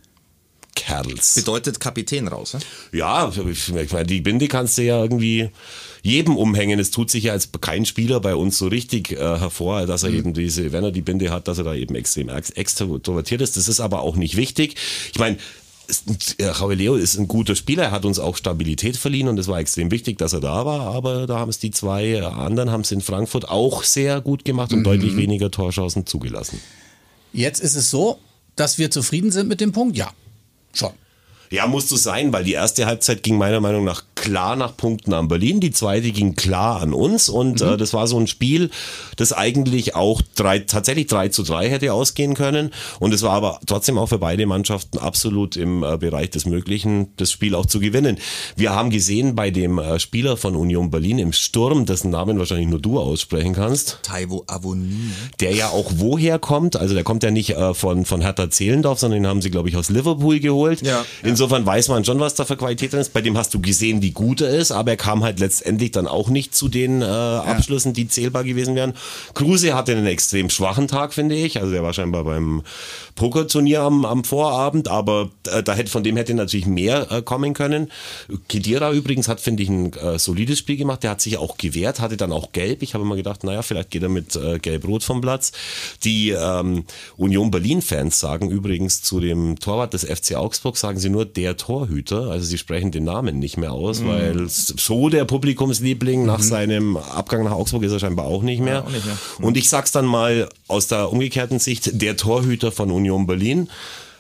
Kerls. 0.85 1.35
Bedeutet 1.35 1.79
Kapitän 1.79 2.27
raus, 2.27 2.53
ne? 2.53 2.59
Ja, 2.91 3.31
ich 3.49 3.91
meine, 3.91 4.05
die 4.05 4.21
Binde 4.21 4.47
kannst 4.47 4.77
du 4.77 4.83
ja 4.83 5.01
irgendwie 5.01 5.49
jedem 6.03 6.37
umhängen. 6.37 6.79
Es 6.79 6.91
tut 6.91 7.09
sich 7.09 7.25
ja 7.25 7.33
als 7.33 7.49
kein 7.59 7.85
Spieler 7.85 8.19
bei 8.19 8.35
uns 8.35 8.57
so 8.57 8.67
richtig 8.67 9.11
äh, 9.11 9.17
hervor, 9.17 9.85
dass 9.87 10.03
er 10.03 10.11
mhm. 10.11 10.17
eben 10.17 10.33
diese, 10.33 10.71
wenn 10.71 10.83
er 10.83 10.91
die 10.91 11.01
Binde 11.01 11.31
hat, 11.31 11.47
dass 11.47 11.57
er 11.57 11.63
da 11.63 11.73
eben 11.73 11.95
extrem 11.95 12.29
extrovertiert 12.29 13.41
ist. 13.41 13.57
Das 13.57 13.67
ist 13.67 13.79
aber 13.79 14.01
auch 14.01 14.15
nicht 14.15 14.35
wichtig. 14.35 14.75
Ich 15.11 15.19
meine, 15.19 15.37
Leo 16.69 16.95
ist 16.95 17.17
ein 17.17 17.27
guter 17.27 17.55
Spieler, 17.55 17.85
er 17.85 17.91
hat 17.91 18.05
uns 18.05 18.19
auch 18.19 18.37
Stabilität 18.37 18.97
verliehen 18.97 19.27
und 19.27 19.39
es 19.39 19.47
war 19.47 19.59
extrem 19.59 19.91
wichtig, 19.91 20.17
dass 20.17 20.33
er 20.33 20.39
da 20.39 20.65
war, 20.65 20.81
aber 20.81 21.27
da 21.27 21.39
haben 21.39 21.49
es 21.49 21.59
die 21.59 21.71
zwei 21.71 22.23
anderen, 22.23 22.71
haben 22.71 22.81
es 22.81 22.91
in 22.91 23.01
Frankfurt 23.01 23.49
auch 23.49 23.83
sehr 23.83 24.21
gut 24.21 24.45
gemacht 24.45 24.73
und 24.73 24.79
mhm. 24.79 24.85
deutlich 24.85 25.15
weniger 25.15 25.51
Torchancen 25.51 26.05
zugelassen. 26.05 26.59
Jetzt 27.33 27.59
ist 27.59 27.75
es 27.75 27.91
so, 27.91 28.17
dass 28.55 28.77
wir 28.77 28.89
zufrieden 28.89 29.31
sind 29.31 29.47
mit 29.47 29.61
dem 29.61 29.71
Punkt, 29.71 29.97
ja. 29.97 30.11
Schon. 30.75 31.04
Ja, 31.55 31.67
musst 31.67 31.89
du 31.91 31.95
sein, 31.95 32.33
weil 32.33 32.43
die 32.43 32.51
erste 32.53 32.85
Halbzeit 32.85 33.23
ging 33.23 33.37
meiner 33.37 33.61
Meinung 33.61 33.85
nach 33.85 34.03
klar 34.15 34.55
nach 34.55 34.75
Punkten 34.75 35.13
an 35.13 35.27
Berlin, 35.27 35.59
die 35.59 35.71
zweite 35.71 36.11
ging 36.11 36.35
klar 36.35 36.81
an 36.81 36.93
uns 36.93 37.29
und 37.29 37.61
Mhm. 37.61 37.67
äh, 37.67 37.77
das 37.77 37.93
war 37.93 38.07
so 38.07 38.17
ein 38.19 38.27
Spiel, 38.27 38.71
das 39.17 39.31
eigentlich 39.33 39.95
auch 39.95 40.21
drei, 40.35 40.59
tatsächlich 40.59 41.07
3 41.07 41.29
zu 41.29 41.43
3 41.43 41.69
hätte 41.69 41.93
ausgehen 41.93 42.33
können 42.33 42.71
und 42.99 43.13
es 43.13 43.21
war 43.21 43.31
aber 43.33 43.59
trotzdem 43.67 43.97
auch 43.97 44.07
für 44.07 44.17
beide 44.17 44.45
Mannschaften 44.45 44.97
absolut 44.97 45.55
im 45.55 45.83
äh, 45.83 45.97
Bereich 45.97 46.29
des 46.31 46.45
Möglichen, 46.45 47.09
das 47.17 47.31
Spiel 47.31 47.55
auch 47.55 47.65
zu 47.67 47.79
gewinnen. 47.79 48.17
Wir 48.57 48.73
haben 48.73 48.89
gesehen 48.89 49.35
bei 49.35 49.49
dem 49.51 49.77
äh, 49.79 49.99
Spieler 49.99 50.35
von 50.37 50.55
Union 50.55 50.89
Berlin 50.91 51.19
im 51.19 51.31
Sturm, 51.33 51.85
dessen 51.85 52.09
Namen 52.11 52.37
wahrscheinlich 52.39 52.67
nur 52.67 52.79
du 52.81 52.99
aussprechen 52.99 53.53
kannst, 53.53 53.99
Taiwo 54.03 54.43
Avoni. 54.47 55.11
der 55.39 55.53
ja 55.53 55.69
auch 55.69 55.91
woher 55.97 56.39
kommt, 56.39 56.75
also 56.75 56.93
der 56.95 57.03
kommt 57.03 57.23
ja 57.23 57.31
nicht 57.31 57.51
äh, 57.51 57.73
von, 57.73 58.05
von 58.05 58.21
Hertha 58.21 58.49
Zehlendorf, 58.49 58.99
sondern 58.99 59.21
den 59.23 59.27
haben 59.29 59.41
sie, 59.41 59.51
glaube 59.51 59.69
ich, 59.69 59.77
aus 59.77 59.89
Liverpool 59.89 60.39
geholt. 60.39 60.81
Ja. 60.81 61.05
Insofern 61.45 61.67
weiß 61.67 61.89
man 61.89 62.03
schon, 62.03 62.19
was 62.19 62.33
da 62.33 62.43
für 62.43 62.57
Qualität 62.57 62.91
drin 62.91 63.01
ist. 63.01 63.13
Bei 63.13 63.21
dem 63.21 63.37
hast 63.37 63.53
du 63.53 63.61
gesehen, 63.61 64.01
wie 64.01 64.09
gut 64.09 64.41
er 64.41 64.49
ist, 64.49 64.71
aber 64.71 64.89
er 64.89 64.97
kam 64.97 65.23
halt 65.23 65.39
letztendlich 65.39 65.91
dann 65.91 66.07
auch 66.07 66.29
nicht 66.29 66.55
zu 66.55 66.69
den 66.69 67.03
äh, 67.03 67.05
Abschlüssen, 67.05 67.93
die 67.93 68.07
zählbar 68.07 68.43
gewesen 68.43 68.73
wären. 68.73 68.95
Kruse 69.35 69.75
hatte 69.75 69.91
einen 69.91 70.07
extrem 70.07 70.49
schwachen 70.49 70.87
Tag, 70.87 71.13
finde 71.13 71.35
ich. 71.35 71.59
Also 71.61 71.71
der 71.71 71.83
war 71.83 71.93
scheinbar 71.93 72.23
beim 72.23 72.63
Pokerturnier 73.13 73.81
am, 73.81 74.05
am 74.05 74.23
Vorabend, 74.23 74.87
aber 74.87 75.29
äh, 75.47 75.61
da 75.61 75.75
hätte, 75.75 75.91
von 75.91 76.03
dem 76.03 76.17
hätte 76.17 76.33
natürlich 76.33 76.65
mehr 76.65 77.11
äh, 77.11 77.21
kommen 77.21 77.53
können. 77.53 77.91
Kedira 78.47 78.91
übrigens 78.91 79.27
hat, 79.27 79.39
finde 79.39 79.61
ich, 79.61 79.69
ein 79.69 79.93
äh, 79.93 80.17
solides 80.17 80.57
Spiel 80.57 80.77
gemacht. 80.77 81.03
Der 81.03 81.11
hat 81.11 81.21
sich 81.21 81.37
auch 81.37 81.59
gewehrt, 81.59 81.99
hatte 81.99 82.17
dann 82.17 82.31
auch 82.31 82.53
gelb. 82.53 82.81
Ich 82.81 82.95
habe 82.95 83.03
immer 83.03 83.15
gedacht, 83.15 83.43
naja, 83.43 83.61
vielleicht 83.61 83.91
geht 83.91 84.01
er 84.01 84.09
mit 84.09 84.35
äh, 84.35 84.57
gelb-rot 84.57 85.03
vom 85.03 85.21
Platz. 85.21 85.51
Die 86.03 86.31
ähm, 86.31 86.85
Union 87.17 87.51
Berlin-Fans 87.51 88.19
sagen 88.19 88.49
übrigens 88.49 89.03
zu 89.03 89.19
dem 89.19 89.59
Torwart 89.59 89.93
des 89.93 90.05
FC 90.05 90.33
Augsburg, 90.33 90.75
sagen 90.77 90.97
sie 90.97 91.09
nur 91.09 91.24
der 91.25 91.57
Torhüter. 91.57 92.29
Also 92.31 92.45
sie 92.45 92.57
sprechen 92.57 92.91
den 92.91 93.03
Namen 93.03 93.39
nicht 93.39 93.57
mehr 93.57 93.71
aus, 93.73 94.01
Mhm. 94.01 94.07
weil 94.07 94.45
so 94.49 95.09
der 95.09 95.25
Publikumsliebling 95.25 96.25
nach 96.25 96.41
seinem 96.41 96.97
Abgang 96.97 97.43
nach 97.43 97.51
Augsburg 97.51 97.83
ist 97.83 97.91
er 97.91 97.99
scheinbar 97.99 98.25
auch 98.25 98.41
nicht 98.43 98.61
mehr. 98.61 98.83
auch 98.83 98.89
nicht 98.91 99.05
mehr. 99.05 99.17
Und 99.41 99.57
ich 99.57 99.69
sag's 99.69 99.91
dann 99.91 100.05
mal 100.05 100.49
aus 100.67 100.87
der 100.87 101.11
umgekehrten 101.11 101.59
Sicht, 101.59 102.01
der 102.01 102.17
Torhüter 102.17 102.71
von 102.71 102.91
Union 102.91 103.27
Berlin, 103.27 103.69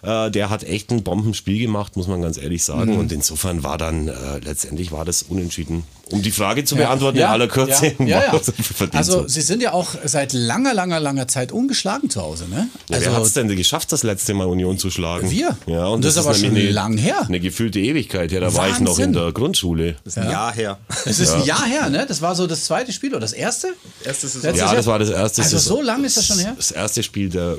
äh, 0.03 0.29
der 0.29 0.49
hat 0.49 0.63
echt 0.63 0.91
ein 0.91 1.03
Bombenspiel 1.03 1.59
gemacht, 1.59 1.95
muss 1.97 2.07
man 2.07 2.21
ganz 2.21 2.37
ehrlich 2.37 2.63
sagen. 2.63 2.93
Mhm. 2.93 2.99
Und 2.99 3.11
insofern 3.11 3.63
war 3.63 3.77
dann, 3.77 4.07
äh, 4.07 4.13
letztendlich 4.43 4.91
war 4.91 5.05
das 5.05 5.23
unentschieden. 5.23 5.83
Um 6.11 6.21
die 6.21 6.31
Frage 6.31 6.63
zu 6.63 6.75
beantworten 6.75 7.17
in 7.17 7.23
aller 7.23 7.47
Kürze. 7.47 7.93
Ja, 7.99 8.05
ja, 8.05 8.23
ja. 8.25 8.31
das 8.31 8.53
Also 8.93 9.21
so. 9.23 9.27
sie 9.27 9.41
sind 9.41 9.61
ja 9.61 9.73
auch 9.73 9.95
seit 10.03 10.33
langer, 10.33 10.73
langer, 10.73 10.99
langer 10.99 11.27
Zeit 11.27 11.51
ungeschlagen 11.51 12.09
zu 12.09 12.21
Hause, 12.21 12.47
ne? 12.47 12.69
Ja, 12.89 12.97
Also 12.97 13.09
wer 13.09 13.17
hat's 13.17 13.33
denn 13.33 13.47
geschafft, 13.55 13.91
das 13.91 14.03
letzte 14.03 14.33
Mal 14.33 14.45
Union 14.45 14.77
zu 14.77 14.91
schlagen? 14.91 15.31
Wir. 15.31 15.57
Ja, 15.65 15.87
und, 15.87 15.95
Und 15.95 16.05
das 16.05 16.15
ist 16.15 16.25
aber 16.25 16.35
schon 16.35 16.49
eine, 16.51 16.69
lang 16.69 16.97
her. 16.97 17.25
Eine 17.27 17.39
gefühlte 17.39 17.79
Ewigkeit. 17.79 18.31
Ja, 18.31 18.39
da 18.39 18.53
war 18.53 18.69
ich 18.69 18.79
noch 18.79 18.91
Wahnsinn. 18.91 19.05
in 19.05 19.13
der 19.13 19.31
Grundschule. 19.31 19.95
Das 20.03 20.15
ist 20.15 20.23
ein 20.23 20.29
Jahr 20.29 20.53
her. 20.53 20.77
es 21.05 21.19
ist 21.19 21.31
ein 21.33 21.43
Jahr 21.43 21.65
her, 21.65 21.89
ne? 21.89 22.05
Das 22.07 22.21
war 22.21 22.35
so 22.35 22.45
das 22.45 22.65
zweite 22.65 22.91
Spiel 22.91 23.09
oder 23.11 23.21
das 23.21 23.33
erste? 23.33 23.69
Erste 24.03 24.27
Saison. 24.27 24.55
Ja, 24.55 24.73
das 24.75 24.85
war 24.85 24.99
das 24.99 25.09
erste. 25.09 25.41
Also 25.41 25.55
das, 25.55 25.65
so 25.65 25.81
lange 25.81 26.05
ist 26.05 26.17
das 26.17 26.27
schon 26.27 26.39
her? 26.39 26.53
Das 26.55 26.71
erste 26.71 27.01
Spiel 27.01 27.29
der 27.29 27.55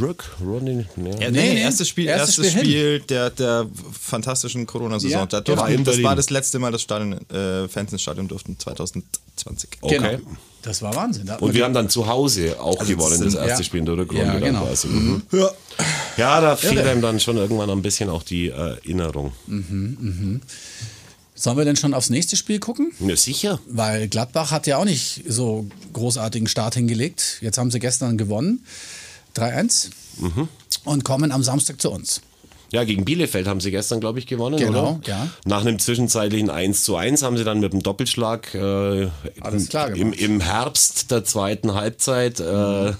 Rook, 0.00 0.24
Ronnie, 0.40 0.86
nee. 0.96 1.10
Ja, 1.20 1.30
nee, 1.30 1.48
Nee, 1.54 1.60
erstes 1.62 1.88
Spiel, 1.88 2.06
Erstes 2.06 2.38
erstes 2.38 2.52
Spiel 2.52 2.62
Spiel, 2.62 3.00
der, 3.00 3.30
der 3.30 3.66
fantastischen 4.00 4.66
Corona-Saison. 4.66 5.28
Ja, 5.30 5.38
ja. 5.38 5.76
das 5.78 6.02
war 6.02 6.16
das 6.16 6.30
letzte 6.30 6.58
Mal, 6.58 6.72
dass 6.72 6.82
Stadion, 6.82 7.14
äh, 7.30 7.68
Fans 7.88 7.92
ins 7.92 8.02
Stadion 8.02 8.28
durften, 8.28 8.58
2020. 8.58 9.70
Okay. 9.80 9.98
Genau. 9.98 10.18
Das 10.62 10.82
war 10.82 10.94
Wahnsinn. 10.94 11.26
Da 11.26 11.36
Und 11.36 11.54
wir 11.54 11.64
haben 11.64 11.72
dann 11.74 11.88
zu 11.88 12.06
Hause 12.06 12.60
auch 12.60 12.78
Also 12.78 12.92
gewonnen, 12.92 13.20
das 13.22 13.34
das 13.34 13.46
erste 13.46 13.62
ja. 13.62 13.64
Spiel 13.64 13.80
in 13.80 13.86
der 13.86 13.96
Rückrunde. 13.96 14.24
Ja, 14.24 14.38
genau. 14.38 14.64
quasi. 14.66 14.88
Mhm. 14.88 15.22
Ja. 15.32 15.50
Ja, 16.16 16.40
da 16.40 16.56
fiel 16.56 16.78
einem 16.80 17.00
dann 17.00 17.20
schon 17.20 17.36
irgendwann 17.36 17.70
ein 17.70 17.82
bisschen 17.82 18.10
auch 18.10 18.22
die 18.24 18.48
Erinnerung. 18.48 19.32
Sollen 21.34 21.56
wir 21.56 21.64
denn 21.64 21.76
schon 21.76 21.94
aufs 21.94 22.10
nächste 22.10 22.36
Spiel 22.36 22.58
gucken? 22.58 22.92
Ja, 22.98 23.16
sicher. 23.16 23.60
Weil 23.68 24.08
Gladbach 24.08 24.50
hat 24.50 24.66
ja 24.66 24.78
auch 24.78 24.84
nicht 24.84 25.22
so 25.28 25.68
großartigen 25.92 26.48
Start 26.48 26.74
hingelegt. 26.74 27.38
Jetzt 27.40 27.58
haben 27.58 27.70
sie 27.70 27.78
gestern 27.78 28.18
gewonnen. 28.18 28.64
3-1. 29.36 29.90
Mhm. 30.18 30.48
Und 30.84 31.04
kommen 31.04 31.30
am 31.30 31.44
Samstag 31.44 31.80
zu 31.80 31.90
uns. 31.90 32.20
Ja, 32.70 32.84
gegen 32.84 33.04
Bielefeld 33.04 33.46
haben 33.46 33.60
sie 33.60 33.70
gestern, 33.70 33.98
glaube 34.00 34.18
ich, 34.18 34.26
gewonnen. 34.26 34.58
Genau, 34.58 35.00
oder? 35.02 35.08
ja. 35.08 35.28
Nach 35.46 35.62
einem 35.62 35.78
zwischenzeitlichen 35.78 36.50
1 36.50 36.84
zu 36.84 36.96
1 36.96 37.22
haben 37.22 37.38
sie 37.38 37.44
dann 37.44 37.60
mit 37.60 37.72
dem 37.72 37.82
Doppelschlag 37.82 38.54
äh, 38.54 39.08
Alles 39.40 39.70
klar 39.70 39.96
im, 39.96 40.12
im 40.12 40.40
Herbst 40.40 41.10
der 41.10 41.24
zweiten 41.24 41.72
Halbzeit, 41.72 42.40
äh, 42.40 42.44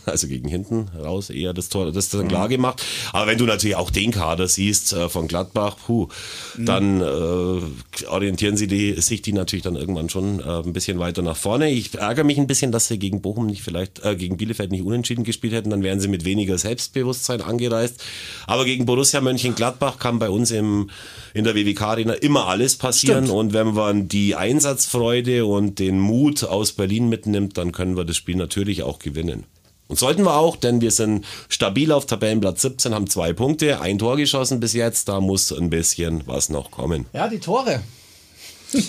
also 0.07 0.27
gegen 0.27 0.49
hinten 0.49 0.89
raus, 0.99 1.29
eher 1.29 1.53
das 1.53 1.69
Tor, 1.69 1.93
das 1.93 2.09
dann 2.09 2.29
klar 2.29 2.49
gemacht. 2.49 2.83
Aber 3.13 3.27
wenn 3.27 3.37
du 3.37 3.45
natürlich 3.45 3.77
auch 3.77 3.91
den 3.91 4.11
Kader 4.11 4.49
siehst 4.49 4.95
äh, 4.95 5.11
von 5.11 5.29
Gladbach, 5.29 5.77
puh, 5.87 6.09
dann 6.57 7.03
äh, 7.03 8.07
orientieren 8.07 8.57
sie 8.57 8.69
die, 8.69 8.99
sich 9.03 9.21
die 9.21 9.35
natürlich 9.35 9.65
dann 9.65 9.77
irgendwann 9.77 10.09
schon 10.09 10.41
äh, 10.41 10.45
ein 10.45 10.73
bisschen 10.73 10.99
weiter 10.99 11.21
nach 11.21 11.37
vorne. 11.37 11.71
Ich 11.71 11.95
ärgere 11.95 12.25
mich 12.25 12.39
ein 12.39 12.47
bisschen, 12.47 12.73
dass 12.73 12.89
sie 12.89 12.99
gegen 12.99 13.21
Bochum 13.21 13.47
nicht 13.47 13.63
vielleicht, 13.63 14.03
äh, 14.03 14.17
gegen 14.17 14.39
Bielefeld 14.39 14.73
nicht 14.73 14.83
unentschieden 14.83 15.25
gespielt 15.25 15.53
hätten, 15.53 15.69
dann 15.69 15.83
wären 15.83 16.01
sie 16.01 16.09
mit 16.09 16.25
weniger 16.25 16.57
Selbstbewusstsein 16.57 17.43
angereist. 17.43 18.03
Aber 18.47 18.65
gegen 18.65 18.87
Borussia 18.87 19.21
Mönchengladbach 19.21 19.58
kann 19.99 20.19
bei 20.19 20.31
uns 20.31 20.51
im, 20.51 20.91
in 21.35 21.45
der 21.45 21.55
WWK 21.55 21.83
Arena 21.83 22.15
immer 22.15 22.47
alles 22.47 22.77
passieren. 22.77 23.25
Stimmt. 23.25 23.39
Und 23.39 23.53
wenn 23.53 23.75
man 23.75 24.09
die 24.09 24.35
Einsatzfreude 24.35 25.47
und 25.47 25.79
den 25.79 25.99
Mut 25.99 26.45
aus 26.45 26.73
Berlin 26.73 27.09
mitnimmt, 27.09 27.59
dann 27.59 27.73
können 27.73 27.97
wir 27.97 28.05
das 28.05 28.17
Spiel 28.17 28.37
natürlich 28.37 28.83
auch 28.83 28.99
gewinnen. 28.99 29.45
Und 29.89 29.99
sollten 29.99 30.23
wir 30.23 30.37
auch, 30.37 30.57
denn 30.57 30.83
wir 30.83 30.91
sind 30.91 31.25
stabil 31.49 31.93
auf 31.93 32.05
Tabellenplatz 32.05 32.61
17, 32.61 32.95
haben 32.95 33.09
zwei 33.09 33.33
Punkte, 33.33 33.81
ein 33.81 33.99
Tor 33.99 34.19
geschossen 34.19 34.61
bis 34.61 34.75
jetzt, 34.75 35.09
da 35.09 35.21
muss 35.21 35.51
ein 35.51 35.71
bisschen 35.71 36.23
was 36.27 36.51
noch 36.51 36.71
kommen. 36.71 37.07
Ja, 37.15 37.29
die 37.29 37.39
Tore. 37.39 37.81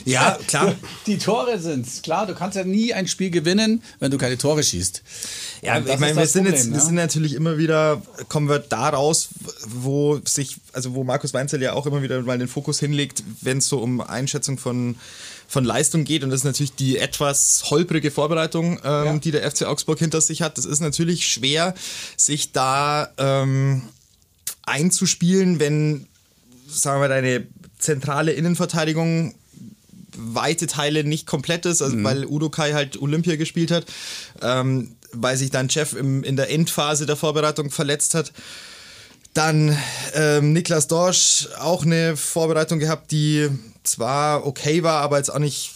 Ja, 0.05 0.37
klar. 0.47 0.75
Die 1.07 1.17
Tore 1.17 1.59
sind's. 1.59 2.01
Klar, 2.01 2.27
du 2.27 2.35
kannst 2.35 2.57
ja 2.57 2.63
nie 2.63 2.93
ein 2.93 3.07
Spiel 3.07 3.29
gewinnen, 3.29 3.81
wenn 3.99 4.11
du 4.11 4.17
keine 4.17 4.37
Tore 4.37 4.63
schießt. 4.63 5.01
Ja, 5.61 5.79
ich 5.79 5.85
meine, 5.99 6.15
wir 6.15 6.21
das 6.23 6.33
sind 6.33 6.43
Problem, 6.43 6.53
jetzt, 6.55 6.69
wir 6.69 6.77
ja. 6.77 6.83
sind 6.83 6.95
natürlich 6.95 7.33
immer 7.33 7.57
wieder, 7.57 8.01
kommen 8.27 8.49
wir 8.49 8.59
da 8.59 8.89
raus, 8.89 9.29
wo 9.67 10.19
sich, 10.25 10.57
also 10.73 10.93
wo 10.95 11.03
Markus 11.03 11.33
Weinzel 11.33 11.61
ja 11.61 11.73
auch 11.73 11.85
immer 11.85 12.01
wieder 12.01 12.21
mal 12.21 12.37
den 12.37 12.47
Fokus 12.47 12.79
hinlegt, 12.79 13.23
wenn 13.41 13.59
es 13.59 13.67
so 13.67 13.79
um 13.79 14.01
Einschätzung 14.01 14.57
von, 14.57 14.95
von 15.47 15.63
Leistung 15.63 16.03
geht. 16.03 16.23
Und 16.23 16.29
das 16.29 16.41
ist 16.41 16.45
natürlich 16.45 16.75
die 16.75 16.97
etwas 16.97 17.63
holprige 17.69 18.11
Vorbereitung, 18.11 18.79
ähm, 18.83 19.05
Ja. 19.05 19.17
die 19.17 19.31
der 19.31 19.49
FC 19.49 19.63
Augsburg 19.63 19.99
hinter 19.99 20.21
sich 20.21 20.41
hat. 20.41 20.57
Das 20.57 20.65
ist 20.65 20.79
natürlich 20.79 21.27
schwer, 21.27 21.73
sich 22.17 22.51
da 22.51 23.09
ähm, 23.17 23.83
einzuspielen, 24.63 25.59
wenn, 25.59 26.07
sagen 26.67 27.01
wir, 27.01 27.07
deine 27.09 27.47
zentrale 27.79 28.33
Innenverteidigung 28.33 29.35
weite 30.17 30.67
Teile 30.67 31.03
nicht 31.03 31.25
komplett 31.25 31.65
ist, 31.65 31.81
also 31.81 32.03
weil 32.03 32.25
Udo 32.25 32.49
Kai 32.49 32.73
halt 32.73 33.01
Olympia 33.01 33.35
gespielt 33.35 33.71
hat, 33.71 33.85
ähm, 34.41 34.95
weil 35.11 35.37
sich 35.37 35.51
dann 35.51 35.67
Jeff 35.69 35.93
im, 35.93 36.23
in 36.23 36.35
der 36.35 36.49
Endphase 36.49 37.05
der 37.05 37.15
Vorbereitung 37.15 37.71
verletzt 37.71 38.15
hat. 38.15 38.31
Dann 39.33 39.77
ähm, 40.15 40.53
Niklas 40.53 40.87
Dorsch 40.87 41.47
auch 41.59 41.85
eine 41.85 42.17
Vorbereitung 42.17 42.79
gehabt, 42.79 43.11
die 43.11 43.49
zwar 43.83 44.45
okay 44.45 44.83
war, 44.83 45.01
aber 45.01 45.17
jetzt 45.17 45.31
auch 45.31 45.39
nicht 45.39 45.71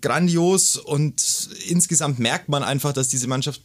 grandios 0.00 0.76
und 0.76 1.22
insgesamt 1.68 2.18
merkt 2.18 2.48
man 2.48 2.62
einfach, 2.62 2.92
dass 2.92 3.08
diese 3.08 3.26
Mannschaft 3.28 3.60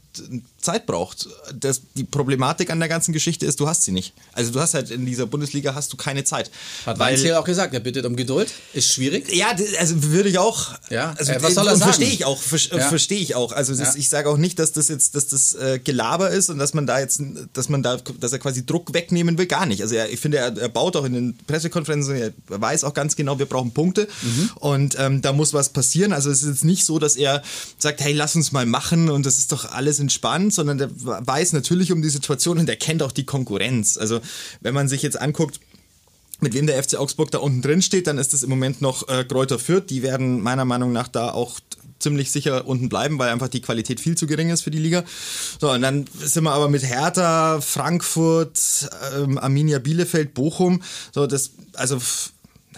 Zeit 0.60 0.86
braucht. 0.88 1.28
Das, 1.60 1.82
die 1.96 2.04
Problematik 2.04 2.72
an 2.72 2.80
der 2.80 2.90
ganzen 2.90 3.14
Geschichte 3.14 3.46
ist, 3.46 3.60
du 3.60 3.68
hast 3.68 3.84
sie 3.84 3.92
nicht. 3.92 4.14
Also 4.34 4.52
du 4.52 4.60
hast 4.60 4.74
halt 4.74 4.90
in 4.90 5.06
dieser 5.06 5.28
Bundesliga 5.28 5.76
hast 5.76 5.94
du 5.94 5.98
keine 5.98 6.24
Zeit. 6.24 6.50
Hat 6.86 6.98
Weil- 7.00 7.14
Weinziel 7.14 7.34
auch 7.36 7.44
gesagt, 7.46 7.74
er 7.74 7.80
bittet 7.80 8.06
um 8.06 8.16
Geduld. 8.16 8.52
Ist 8.74 8.92
schwierig. 8.92 9.32
ja, 9.34 9.56
also 9.80 10.04
würde 10.04 10.30
ich 10.30 10.40
auch. 10.40 10.76
Ja, 10.90 11.14
also, 11.18 11.32
äh, 11.32 11.42
was 11.44 11.54
soll 11.54 11.68
er 11.68 11.76
sagen? 11.78 11.94
Verstehe 11.94 12.14
ich 12.14 12.26
auch. 12.26 12.42
Ver 12.42 12.58
Ja. 12.58 12.90
Verstehe 12.90 13.20
ich 13.20 13.36
auch. 13.36 13.52
Also 13.52 13.74
Ja. 13.74 13.94
ich 13.96 14.10
sage 14.10 14.30
auch 14.30 14.38
nicht, 14.38 14.58
dass 14.60 14.72
das 14.72 14.88
jetzt, 14.88 15.16
dass 15.16 15.28
das 15.28 15.54
äh, 15.56 15.80
Gelaber 15.84 16.32
ist 16.32 16.50
und 16.50 16.58
dass 16.58 16.74
man 16.74 16.88
da 16.88 17.00
jetzt, 17.00 17.22
dass 17.54 17.70
man 17.70 17.84
da, 17.84 17.98
dass 17.98 18.34
er 18.34 18.40
quasi 18.40 18.66
Druck 18.66 18.94
wegnehmen 18.94 19.38
will, 19.38 19.46
gar 19.46 19.66
nicht. 19.68 19.82
Also 19.84 19.96
er, 19.96 20.10
ich 20.10 20.20
finde, 20.20 20.38
er, 20.40 20.56
er 20.58 20.70
baut 20.70 20.96
auch 20.96 21.06
in 21.06 21.14
den 21.14 21.38
Pressekonferenzen, 21.46 22.16
er 22.16 22.34
weiß 22.48 22.84
auch 22.84 22.94
ganz 22.94 23.16
genau, 23.16 23.38
wir 23.40 23.46
brauchen 23.46 23.72
Punkte 23.72 24.08
Mhm. 24.24 24.50
und 24.56 24.96
ähm, 25.00 25.22
da 25.22 25.32
muss 25.34 25.54
was 25.54 25.70
passieren. 25.70 25.87
Also 25.96 26.30
es 26.30 26.42
ist 26.42 26.50
jetzt 26.50 26.66
nicht 26.66 26.86
so, 26.86 27.00
dass 27.00 27.16
er 27.16 27.42
sagt, 27.78 28.02
hey, 28.02 28.14
lass 28.14 28.36
uns 28.36 28.52
mal 28.52 28.66
machen 28.66 29.10
und 29.10 29.26
das 29.26 29.38
ist 29.38 29.52
doch 29.52 29.72
alles 29.72 30.00
entspannt, 30.00 30.54
sondern 30.54 30.78
der 30.78 30.90
weiß 30.94 31.54
natürlich 31.54 31.92
um 31.92 32.02
die 32.02 32.10
Situation 32.10 32.58
und 32.60 32.70
er 32.70 32.76
kennt 32.76 33.04
auch 33.04 33.12
die 33.12 33.26
Konkurrenz. 33.26 33.98
Also 33.98 34.22
wenn 34.62 34.74
man 34.74 34.88
sich 34.88 35.02
jetzt 35.02 35.20
anguckt, 35.20 35.60
mit 36.40 36.54
wem 36.54 36.68
der 36.68 36.82
FC 36.82 36.96
Augsburg 36.96 37.32
da 37.32 37.40
unten 37.40 37.62
drin 37.62 37.82
steht, 37.82 38.08
dann 38.08 38.18
ist 38.18 38.34
es 38.34 38.44
im 38.44 38.50
Moment 38.50 38.82
noch 38.82 39.08
äh, 39.10 39.24
Kräuter 39.24 39.58
Fürth. 39.58 39.90
Die 39.90 40.04
werden 40.04 40.42
meiner 40.42 40.66
Meinung 40.66 40.92
nach 40.92 41.08
da 41.08 41.32
auch 41.32 41.60
ziemlich 42.00 42.32
sicher 42.32 42.68
unten 42.68 42.90
bleiben, 42.90 43.18
weil 43.18 43.30
einfach 43.30 43.48
die 43.48 43.62
Qualität 43.62 44.00
viel 44.00 44.16
zu 44.16 44.28
gering 44.28 44.50
ist 44.50 44.62
für 44.62 44.72
die 44.72 44.80
Liga. 44.80 45.04
So, 45.60 45.72
und 45.72 45.82
dann 45.82 46.06
sind 46.20 46.44
wir 46.44 46.52
aber 46.52 46.70
mit 46.70 46.84
Hertha, 46.84 47.60
Frankfurt, 47.62 48.60
ähm, 49.18 49.38
Arminia 49.38 49.80
Bielefeld, 49.80 50.34
Bochum. 50.34 50.84
So, 51.12 51.28
das, 51.28 51.52
also 51.74 52.00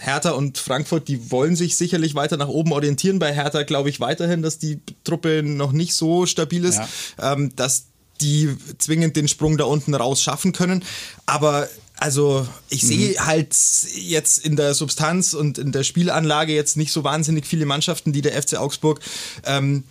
Hertha 0.00 0.30
und 0.30 0.58
Frankfurt, 0.58 1.08
die 1.08 1.30
wollen 1.30 1.56
sich 1.56 1.76
sicherlich 1.76 2.14
weiter 2.14 2.36
nach 2.36 2.48
oben 2.48 2.72
orientieren. 2.72 3.18
Bei 3.18 3.32
Hertha 3.32 3.62
glaube 3.62 3.90
ich 3.90 4.00
weiterhin, 4.00 4.42
dass 4.42 4.58
die 4.58 4.80
Truppe 5.04 5.42
noch 5.42 5.72
nicht 5.72 5.94
so 5.94 6.26
stabil 6.26 6.64
ist, 6.64 6.80
ähm, 7.20 7.54
dass 7.56 7.84
die 8.20 8.56
zwingend 8.78 9.16
den 9.16 9.28
Sprung 9.28 9.56
da 9.56 9.64
unten 9.64 9.94
raus 9.94 10.22
schaffen 10.22 10.52
können. 10.52 10.84
Aber 11.26 11.68
also 11.96 12.48
ich 12.70 12.82
sehe 12.82 13.14
halt 13.26 13.54
jetzt 13.94 14.38
in 14.38 14.56
der 14.56 14.72
Substanz 14.72 15.34
und 15.34 15.58
in 15.58 15.70
der 15.70 15.84
Spielanlage 15.84 16.54
jetzt 16.54 16.78
nicht 16.78 16.92
so 16.92 17.04
wahnsinnig 17.04 17.46
viele 17.46 17.66
Mannschaften, 17.66 18.12
die 18.12 18.22
der 18.22 18.40
FC 18.40 18.56
Augsburg 18.56 19.00
ähm, 19.44 19.84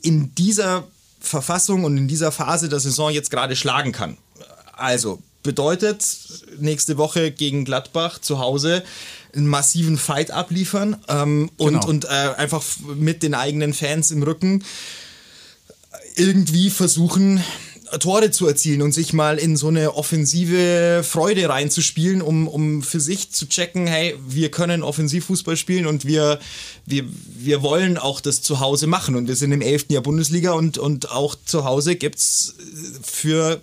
in 0.00 0.34
dieser 0.34 0.88
Verfassung 1.20 1.84
und 1.84 1.96
in 1.96 2.08
dieser 2.08 2.32
Phase 2.32 2.68
der 2.70 2.80
Saison 2.80 3.10
jetzt 3.10 3.30
gerade 3.30 3.54
schlagen 3.54 3.92
kann. 3.92 4.16
Also 4.72 5.22
bedeutet 5.42 6.04
nächste 6.58 6.96
Woche 6.96 7.30
gegen 7.30 7.64
Gladbach 7.64 8.20
zu 8.20 8.38
Hause 8.38 8.82
einen 9.34 9.46
massiven 9.46 9.96
Fight 9.96 10.30
abliefern 10.30 10.96
ähm, 11.08 11.50
und, 11.56 11.72
Genau. 11.74 11.86
und 11.88 12.04
äh, 12.04 12.08
einfach 12.08 12.62
mit 12.96 13.22
den 13.22 13.34
eigenen 13.34 13.72
Fans 13.74 14.10
im 14.10 14.22
Rücken 14.22 14.62
irgendwie 16.16 16.70
versuchen, 16.70 17.42
Tore 17.98 18.30
zu 18.30 18.46
erzielen 18.46 18.80
und 18.80 18.92
sich 18.92 19.12
mal 19.12 19.38
in 19.38 19.56
so 19.56 19.68
eine 19.68 19.94
offensive 19.94 21.02
Freude 21.04 21.48
reinzuspielen, 21.48 22.22
um, 22.22 22.48
um 22.48 22.82
für 22.82 23.00
sich 23.00 23.30
zu 23.32 23.46
checken, 23.46 23.86
hey, 23.86 24.14
wir 24.26 24.50
können 24.50 24.82
Offensivfußball 24.82 25.58
spielen 25.58 25.86
und 25.86 26.06
wir, 26.06 26.40
wir, 26.86 27.04
wir 27.36 27.62
wollen 27.62 27.98
auch 27.98 28.20
das 28.20 28.40
zu 28.40 28.60
Hause 28.60 28.86
machen. 28.86 29.14
Und 29.14 29.28
wir 29.28 29.36
sind 29.36 29.52
im 29.52 29.60
11. 29.60 29.86
Jahr 29.90 30.02
Bundesliga 30.02 30.52
und, 30.52 30.78
und 30.78 31.10
auch 31.10 31.34
zu 31.44 31.64
Hause 31.64 31.96
gibt's 31.96 32.54
für 33.02 33.60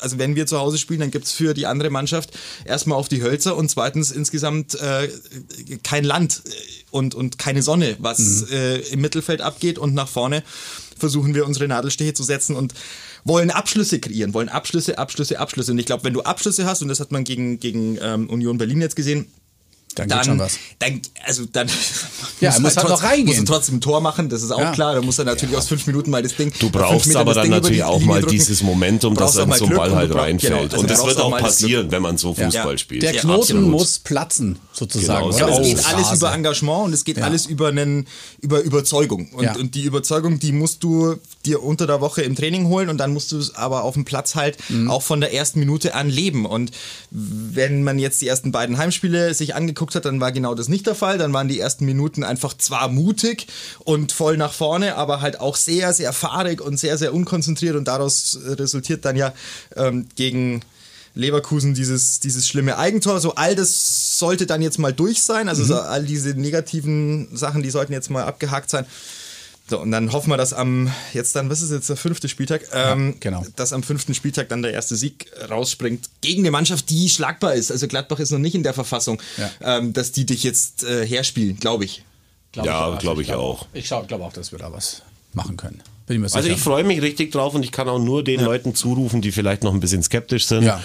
also 0.00 0.18
wenn 0.18 0.36
wir 0.36 0.46
zu 0.46 0.58
Hause 0.58 0.78
spielen, 0.78 1.00
dann 1.00 1.10
gibt's 1.10 1.32
für 1.32 1.54
die 1.54 1.66
andere 1.66 1.90
Mannschaft 1.90 2.30
erstmal 2.64 2.98
auf 2.98 3.08
die 3.08 3.22
Hölzer 3.22 3.56
und 3.56 3.70
zweitens 3.70 4.10
insgesamt 4.10 4.74
äh, 4.74 5.08
kein 5.82 6.04
Land 6.04 6.42
äh, 6.44 6.50
und, 6.90 7.14
und 7.14 7.38
keine 7.38 7.62
Sonne, 7.62 7.96
was 7.98 8.50
äh, 8.50 8.78
im 8.90 9.00
Mittelfeld 9.00 9.40
abgeht 9.40 9.78
und 9.78 9.94
nach 9.94 10.08
vorne 10.08 10.42
versuchen 10.98 11.34
wir 11.34 11.46
unsere 11.46 11.68
Nadelstiche 11.68 12.14
zu 12.14 12.22
setzen 12.22 12.56
und 12.56 12.74
wollen 13.24 13.50
Abschlüsse 13.50 13.98
kreieren, 13.98 14.34
wollen 14.34 14.48
Abschlüsse, 14.48 14.98
Abschlüsse, 14.98 15.38
Abschlüsse. 15.38 15.72
Und 15.72 15.78
ich 15.78 15.86
glaube, 15.86 16.04
wenn 16.04 16.14
du 16.14 16.22
Abschlüsse 16.22 16.64
hast, 16.64 16.82
und 16.82 16.88
das 16.88 17.00
hat 17.00 17.12
man 17.12 17.24
gegen, 17.24 17.58
gegen 17.60 17.98
ähm, 18.00 18.30
Union 18.30 18.56
Berlin 18.56 18.80
jetzt 18.80 18.96
gesehen, 18.96 19.26
Dann 19.96 20.08
geht 20.08 20.16
dann, 20.18 20.24
schon 20.24 20.38
was. 20.38 20.58
dann, 20.78 21.00
also 21.24 21.44
dann 21.50 21.68
Ja, 22.40 22.52
er 22.52 22.60
muss 22.60 22.76
halt 22.76 22.84
noch 22.88 22.92
trotzdem- 22.92 23.08
reingehen. 23.08 23.26
Muss 23.26 23.38
er 23.38 23.44
trotzdem 23.54 23.74
ein 23.76 23.80
Tor 23.80 24.00
machen, 24.00 24.28
das 24.28 24.42
ist 24.42 24.50
auch 24.52 24.60
Ja. 24.60 24.72
klar. 24.72 24.94
Da 24.94 25.00
muss 25.02 25.18
er 25.18 25.24
natürlich 25.24 25.56
aus 25.56 25.66
fünf 25.68 25.86
Minuten 25.86 26.10
mal 26.10 26.22
das 26.22 26.36
Ding. 26.36 26.52
Du 26.58 26.70
brauchst 26.70 27.16
aber 27.16 27.34
dann 27.34 27.48
natürlich 27.48 27.82
auch 27.82 27.94
Linie 27.98 28.06
mal 28.06 28.20
drücken. 28.20 28.32
dieses 28.32 28.62
Momentum, 28.62 29.14
dass 29.14 29.36
ein 29.38 29.50
Glück 29.50 29.74
Ball 29.74 29.94
halt 29.94 30.10
brauch- 30.10 30.20
reinfällt. 30.20 30.52
genau, 30.52 30.62
also 30.64 30.78
und 30.78 30.90
das 30.90 31.04
wird 31.04 31.18
auch 31.18 31.32
auch 31.32 31.38
passieren, 31.38 31.90
wenn 31.90 32.02
man 32.02 32.18
so 32.18 32.34
Fußball 32.34 32.78
spielt. 32.78 33.02
Der 33.02 33.14
Ja, 33.14 33.20
Knoten 33.22 33.40
absolut. 33.40 33.70
muss 33.70 33.98
platzen, 33.98 34.58
sozusagen. 34.72 35.30
Genau, 35.30 35.58
es 35.60 35.62
geht 35.66 35.78
es. 35.78 35.86
alles 35.86 36.12
über 36.12 36.32
Engagement 36.34 36.84
und 36.84 36.92
es 36.92 37.04
geht 37.04 37.16
Ja. 37.16 37.24
alles 37.24 37.46
über 37.46 37.68
einen 37.68 38.06
über 38.42 38.60
Überzeugung 38.60 39.30
und, 39.32 39.44
Ja. 39.44 39.56
und 39.56 39.74
die 39.74 39.82
Überzeugung, 39.82 40.38
die 40.38 40.52
musst 40.52 40.84
du 40.84 41.16
dir 41.46 41.62
unter 41.62 41.86
der 41.86 42.00
Woche 42.00 42.22
im 42.22 42.34
Training 42.36 42.66
holen 42.66 42.88
und 42.88 42.98
dann 42.98 43.12
musst 43.12 43.32
du 43.32 43.38
es 43.38 43.54
aber 43.54 43.84
auf 43.84 43.94
dem 43.94 44.04
Platz 44.04 44.34
halt 44.34 44.58
Mhm. 44.68 44.90
auch 44.90 45.02
von 45.02 45.20
der 45.20 45.32
ersten 45.32 45.60
Minute 45.60 45.94
an 45.94 46.10
leben 46.10 46.44
und 46.44 46.72
wenn 47.10 47.82
man 47.84 47.98
jetzt 47.98 48.20
die 48.20 48.28
ersten 48.28 48.52
beiden 48.52 48.76
Heimspiele 48.78 49.32
sich 49.34 49.54
angeguckt 49.54 49.94
hat, 49.94 50.04
dann 50.04 50.20
war 50.20 50.32
genau 50.32 50.54
das 50.54 50.68
nicht 50.68 50.86
der 50.86 50.94
Fall, 50.94 51.18
dann 51.18 51.32
waren 51.32 51.48
die 51.48 51.60
ersten 51.60 51.84
Minuten 51.86 52.24
einfach 52.24 52.56
zwar 52.56 52.88
mutig 52.88 53.46
und 53.84 54.12
voll 54.12 54.36
nach 54.36 54.52
vorne, 54.52 54.96
aber 54.96 55.20
halt 55.20 55.40
auch 55.40 55.56
sehr 55.56 55.92
sehr 55.92 56.12
fahrig 56.12 56.60
und 56.60 56.78
sehr 56.78 56.98
sehr 56.98 57.14
unkonzentriert 57.14 57.76
und 57.76 57.86
daraus 57.86 58.38
resultiert 58.44 59.04
dann 59.04 59.16
ja 59.16 59.32
ähm, 59.76 60.08
gegen 60.16 60.62
Leverkusen 61.14 61.72
dieses, 61.72 62.20
dieses 62.20 62.46
schlimme 62.46 62.76
Eigentor. 62.76 63.20
So 63.20 63.36
all 63.36 63.54
das 63.56 64.18
sollte 64.18 64.44
dann 64.44 64.60
jetzt 64.60 64.78
mal 64.78 64.92
durch 64.92 65.22
sein. 65.22 65.48
Also 65.48 65.64
so 65.64 65.76
all 65.80 66.04
diese 66.04 66.30
negativen 66.34 67.34
Sachen, 67.34 67.62
die 67.62 67.70
sollten 67.70 67.94
jetzt 67.94 68.10
mal 68.10 68.24
abgehakt 68.24 68.68
sein. 68.68 68.84
So, 69.68 69.80
und 69.80 69.90
dann 69.90 70.12
hoffen 70.12 70.30
wir, 70.30 70.36
dass 70.36 70.52
am, 70.52 70.92
jetzt 71.12 71.34
dann, 71.34 71.50
was 71.50 71.60
ist 71.60 71.72
jetzt 71.72 71.88
der 71.88 71.96
fünfte 71.96 72.28
Spieltag? 72.28 72.62
Ähm, 72.72 73.16
genau. 73.18 73.44
Dass 73.56 73.72
am 73.72 73.82
fünften 73.82 74.14
Spieltag 74.14 74.48
dann 74.48 74.62
der 74.62 74.72
erste 74.72 74.94
Sieg 74.94 75.26
rausspringt 75.50 76.08
gegen 76.20 76.42
eine 76.42 76.52
Mannschaft, 76.52 76.88
die 76.90 77.08
schlagbar 77.08 77.54
ist. 77.54 77.72
Also 77.72 77.88
Gladbach 77.88 78.20
ist 78.20 78.30
noch 78.30 78.38
nicht 78.38 78.54
in 78.54 78.62
der 78.62 78.74
Verfassung, 78.74 79.20
Ja. 79.36 79.50
ähm, 79.78 79.92
dass 79.92 80.12
die 80.12 80.24
dich 80.24 80.44
jetzt 80.44 80.84
äh, 80.84 81.04
herspielen, 81.04 81.56
glaube 81.58 81.84
ich. 81.84 82.04
Glaub 82.52 82.66
Ja, 82.66 82.84
auch. 82.86 82.98
glaub 83.00 83.18
ich 83.18 83.26
glaub 83.26 83.40
auch. 83.40 83.66
Ich 83.72 83.86
glaube 83.86 84.24
auch, 84.24 84.32
dass 84.32 84.52
wir 84.52 84.58
da 84.60 84.72
was 84.72 85.02
machen 85.32 85.56
können. 85.56 85.82
Bin 86.06 86.16
ich 86.16 86.20
mir 86.22 86.28
sicher. 86.28 86.36
Also 86.38 86.48
ich 86.50 86.58
freue 86.60 86.84
mich 86.84 87.02
richtig 87.02 87.32
drauf 87.32 87.54
und 87.54 87.62
ich 87.64 87.72
kann 87.72 87.88
auch 87.88 87.98
nur 87.98 88.22
den 88.22 88.40
Leuten 88.40 88.74
zurufen, 88.74 89.20
die 89.22 89.32
vielleicht 89.32 89.64
noch 89.64 89.74
ein 89.74 89.80
bisschen 89.80 90.02
skeptisch 90.04 90.46
sind. 90.46 90.62
Ja. 90.62 90.80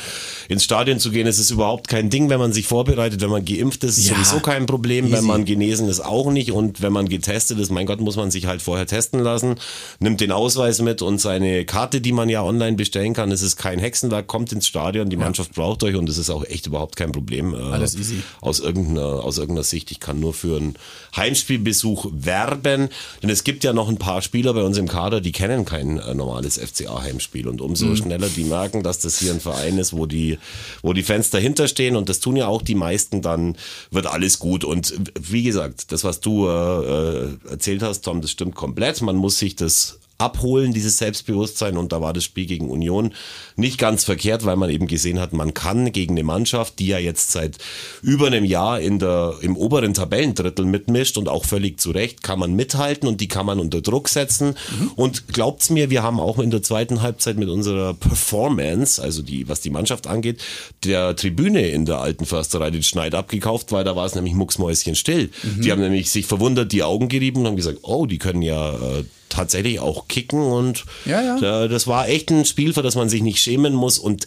Ins 0.50 0.64
Stadion 0.64 1.00
zu 1.00 1.12
gehen, 1.12 1.28
es 1.28 1.38
ist 1.38 1.52
überhaupt 1.52 1.88
kein 1.88 2.10
Ding, 2.10 2.30
wenn 2.30 2.40
man 2.40 2.52
sich 2.54 2.66
vorbereitet, 2.68 3.22
wenn 3.22 3.30
man 3.30 3.46
geimpft 3.46 3.84
ist, 3.84 3.98
ist 4.00 4.10
Ja. 4.10 4.16
sowieso 4.16 4.40
kein 4.40 4.66
Problem, 4.66 5.06
Easy. 5.06 5.16
wenn 5.18 5.26
man 5.26 5.46
genesen 5.46 5.88
ist 5.90 6.00
auch 6.00 6.32
nicht 6.32 6.52
und 6.52 6.82
wenn 6.82 6.92
man 6.92 7.08
getestet 7.08 7.60
ist, 7.60 7.70
mein 7.72 7.86
Gott, 7.86 8.02
muss 8.02 8.16
man 8.16 8.32
sich 8.32 8.48
halt 8.48 8.62
vorher 8.64 8.88
testen 8.88 9.20
lassen, 9.20 9.56
nimmt 10.00 10.22
den 10.22 10.32
Ausweis 10.32 10.82
mit 10.82 11.02
und 11.04 11.22
seine 11.22 11.66
Karte, 11.66 12.02
die 12.02 12.12
man 12.12 12.28
ja 12.28 12.42
online 12.44 12.76
bestellen 12.76 13.14
kann, 13.14 13.32
es 13.32 13.44
ist 13.44 13.58
kein 13.58 13.78
Hexenwerk, 13.80 14.26
kommt 14.28 14.52
ins 14.52 14.68
Stadion, 14.68 15.10
die 15.10 15.18
Mannschaft 15.18 15.54
braucht 15.54 15.84
euch 15.84 15.96
und 15.96 16.10
es 16.10 16.18
ist 16.18 16.30
auch 16.32 16.44
echt 16.46 16.66
überhaupt 16.68 16.96
kein 16.96 17.12
Problem. 17.12 17.54
äh, 17.54 17.58
Alles 17.58 17.96
easy. 17.96 18.24
Aus 18.42 18.60
irgendeiner, 18.60 19.24
aus 19.24 19.38
irgendeiner 19.38 19.64
Sicht, 19.64 19.92
ich 19.92 20.00
kann 20.00 20.20
nur 20.20 20.34
für 20.34 20.58
einen 20.58 20.76
Heimspielbesuch 21.16 22.08
werben, 22.12 22.90
denn 23.22 23.30
es 23.30 23.44
gibt 23.44 23.64
ja 23.64 23.74
noch 23.74 23.88
ein 23.90 23.98
paar 23.98 24.22
Spieler 24.22 24.54
bei 24.54 24.64
uns 24.64 24.78
im 24.78 24.88
Kader, 24.88 25.11
die 25.20 25.32
kennen 25.34 25.66
kein 25.66 25.98
äh, 25.98 26.14
normales 26.14 26.58
FCA-Heimspiel 26.58 27.48
und 27.48 27.60
umso 27.60 27.88
Mhm. 27.88 27.96
schneller 27.98 28.30
die 28.30 28.44
merken, 28.46 28.84
dass 28.84 29.00
das 29.00 29.20
hier 29.20 29.34
ein 29.34 29.42
Verein 29.42 29.78
ist, 29.78 29.92
wo 29.94 30.06
die, 30.06 30.38
wo 30.84 30.94
die 30.94 31.04
Fans 31.04 31.30
dahinter 31.32 31.68
stehen 31.68 31.96
und 31.96 32.08
das 32.08 32.20
tun 32.20 32.36
ja 32.38 32.48
auch 32.48 32.62
die 32.62 32.76
meisten, 32.76 33.22
dann 33.22 33.58
wird 33.90 34.06
alles 34.06 34.40
gut. 34.40 34.64
Und 34.64 34.94
wie 35.20 35.44
gesagt, 35.44 35.92
das, 35.92 36.04
was 36.04 36.20
du 36.22 36.48
äh, 36.48 36.52
äh, 36.52 37.38
erzählt 37.50 37.82
hast, 37.82 38.02
Tom, 38.06 38.22
das 38.22 38.32
stimmt 38.32 38.56
komplett, 38.56 39.02
man 39.02 39.16
muss 39.16 39.40
sich 39.40 39.56
das 39.56 39.98
abholen, 40.22 40.74
dieses 40.74 40.98
Selbstbewusstsein. 40.98 41.78
Und 41.78 41.92
da 41.92 42.02
war 42.02 42.14
das 42.14 42.24
Spiel 42.24 42.46
gegen 42.46 42.70
Union 42.70 43.14
nicht 43.56 43.78
ganz 43.78 44.04
verkehrt, 44.04 44.46
weil 44.46 44.56
man 44.56 44.70
eben 44.70 44.88
gesehen 44.88 45.20
hat, 45.20 45.34
man 45.34 45.54
kann 45.54 45.92
gegen 45.92 46.14
eine 46.14 46.24
Mannschaft, 46.24 46.80
die 46.80 46.88
ja 46.88 47.00
jetzt 47.00 47.32
seit 47.32 47.58
über 48.02 48.28
einem 48.28 48.46
Jahr 48.46 48.80
in 48.80 49.00
der, 49.00 49.36
im 49.42 49.58
oberen 49.58 49.94
Tabellendrittel 49.94 50.66
mitmischt 50.66 51.18
und 51.18 51.28
auch 51.28 51.46
völlig 51.46 51.80
zu 51.80 51.92
Recht, 51.92 52.24
kann 52.24 52.40
man 52.40 52.54
mithalten 52.54 53.08
und 53.08 53.22
die 53.22 53.28
kann 53.28 53.46
man 53.46 53.60
unter 53.60 53.82
Druck 53.82 54.10
setzen. 54.10 54.56
Und 54.96 55.28
glaubt's 55.28 55.70
mir, 55.70 55.90
wir 55.90 56.04
haben 56.04 56.20
auch 56.20 56.40
in 56.40 56.52
der 56.52 56.62
zweiten 56.62 57.02
Halbzeit 57.02 57.38
mit 57.38 57.50
unserer 57.50 57.94
Performance, 57.94 59.02
also 59.02 59.22
die, 59.22 59.50
was 59.50 59.62
die 59.62 59.70
Mannschaft 59.70 60.08
angeht, 60.08 60.42
der 60.84 61.16
Tribüne 61.16 61.68
in 61.70 61.86
der 61.86 62.00
alten 62.00 62.26
Försterei 62.26 62.72
den 62.72 62.84
Schneid 62.84 63.16
abgekauft, 63.16 63.72
weil 63.72 63.84
da 63.84 63.96
war 63.96 64.06
es 64.06 64.16
nämlich 64.16 64.34
mucksmäuschen 64.34 64.96
still. 64.96 65.30
Die 65.64 65.72
haben 65.72 65.82
nämlich 65.82 66.10
sich 66.10 66.26
verwundert 66.26 66.72
die 66.72 66.84
Augen 66.84 67.08
gerieben 67.10 67.42
und 67.42 67.48
haben 67.48 67.56
gesagt, 67.56 67.80
oh, 67.84 68.06
die 68.06 68.18
können 68.18 68.42
ja 68.42 68.72
äh, 68.72 69.04
tatsächlich 69.32 69.80
auch 69.80 70.08
kicken 70.08 70.42
und 70.42 70.86
Ja, 71.06 71.22
ja. 71.22 71.40
da- 71.40 71.68
das 71.68 71.88
war 71.88 72.08
echt 72.08 72.30
ein 72.30 72.46
Spiel, 72.46 72.74
für 72.74 72.84
das 72.84 72.96
man 72.96 73.10
sich 73.10 73.22
nicht 73.24 73.40
schämen 73.40 73.74
muss 73.74 73.98
und 73.98 74.26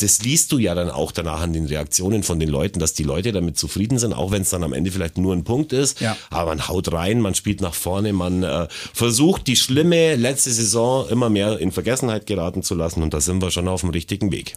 das 0.00 0.22
liest 0.22 0.52
du 0.52 0.58
ja 0.58 0.74
dann 0.74 0.90
auch 0.90 1.12
danach 1.12 1.40
an 1.40 1.52
den 1.52 1.66
Reaktionen 1.66 2.22
von 2.22 2.40
den 2.40 2.48
Leuten, 2.48 2.78
dass 2.78 2.94
die 2.94 3.02
Leute 3.02 3.32
damit 3.32 3.58
zufrieden 3.58 3.98
sind, 3.98 4.12
auch 4.12 4.30
wenn 4.30 4.42
es 4.42 4.50
dann 4.50 4.62
am 4.62 4.72
Ende 4.72 4.90
vielleicht 4.90 5.18
nur 5.18 5.34
ein 5.34 5.44
Punkt 5.44 5.72
ist, 5.72 6.00
Ja. 6.00 6.16
aber 6.30 6.50
man 6.50 6.68
haut 6.68 6.92
rein, 6.92 7.20
man 7.20 7.34
spielt 7.34 7.60
nach 7.60 7.74
vorne, 7.74 8.12
man 8.12 8.42
äh, 8.42 8.68
versucht 8.94 9.46
die 9.46 9.56
schlimme 9.56 10.16
letzte 10.16 10.50
Saison 10.50 11.08
immer 11.08 11.28
mehr 11.28 11.58
in 11.58 11.72
Vergessenheit 11.72 12.26
geraten 12.26 12.62
zu 12.62 12.74
lassen 12.74 13.02
und 13.02 13.12
da 13.12 13.20
sind 13.20 13.42
wir 13.42 13.50
schon 13.50 13.68
auf 13.68 13.80
dem 13.82 13.90
richtigen 13.90 14.32
Weg. 14.32 14.54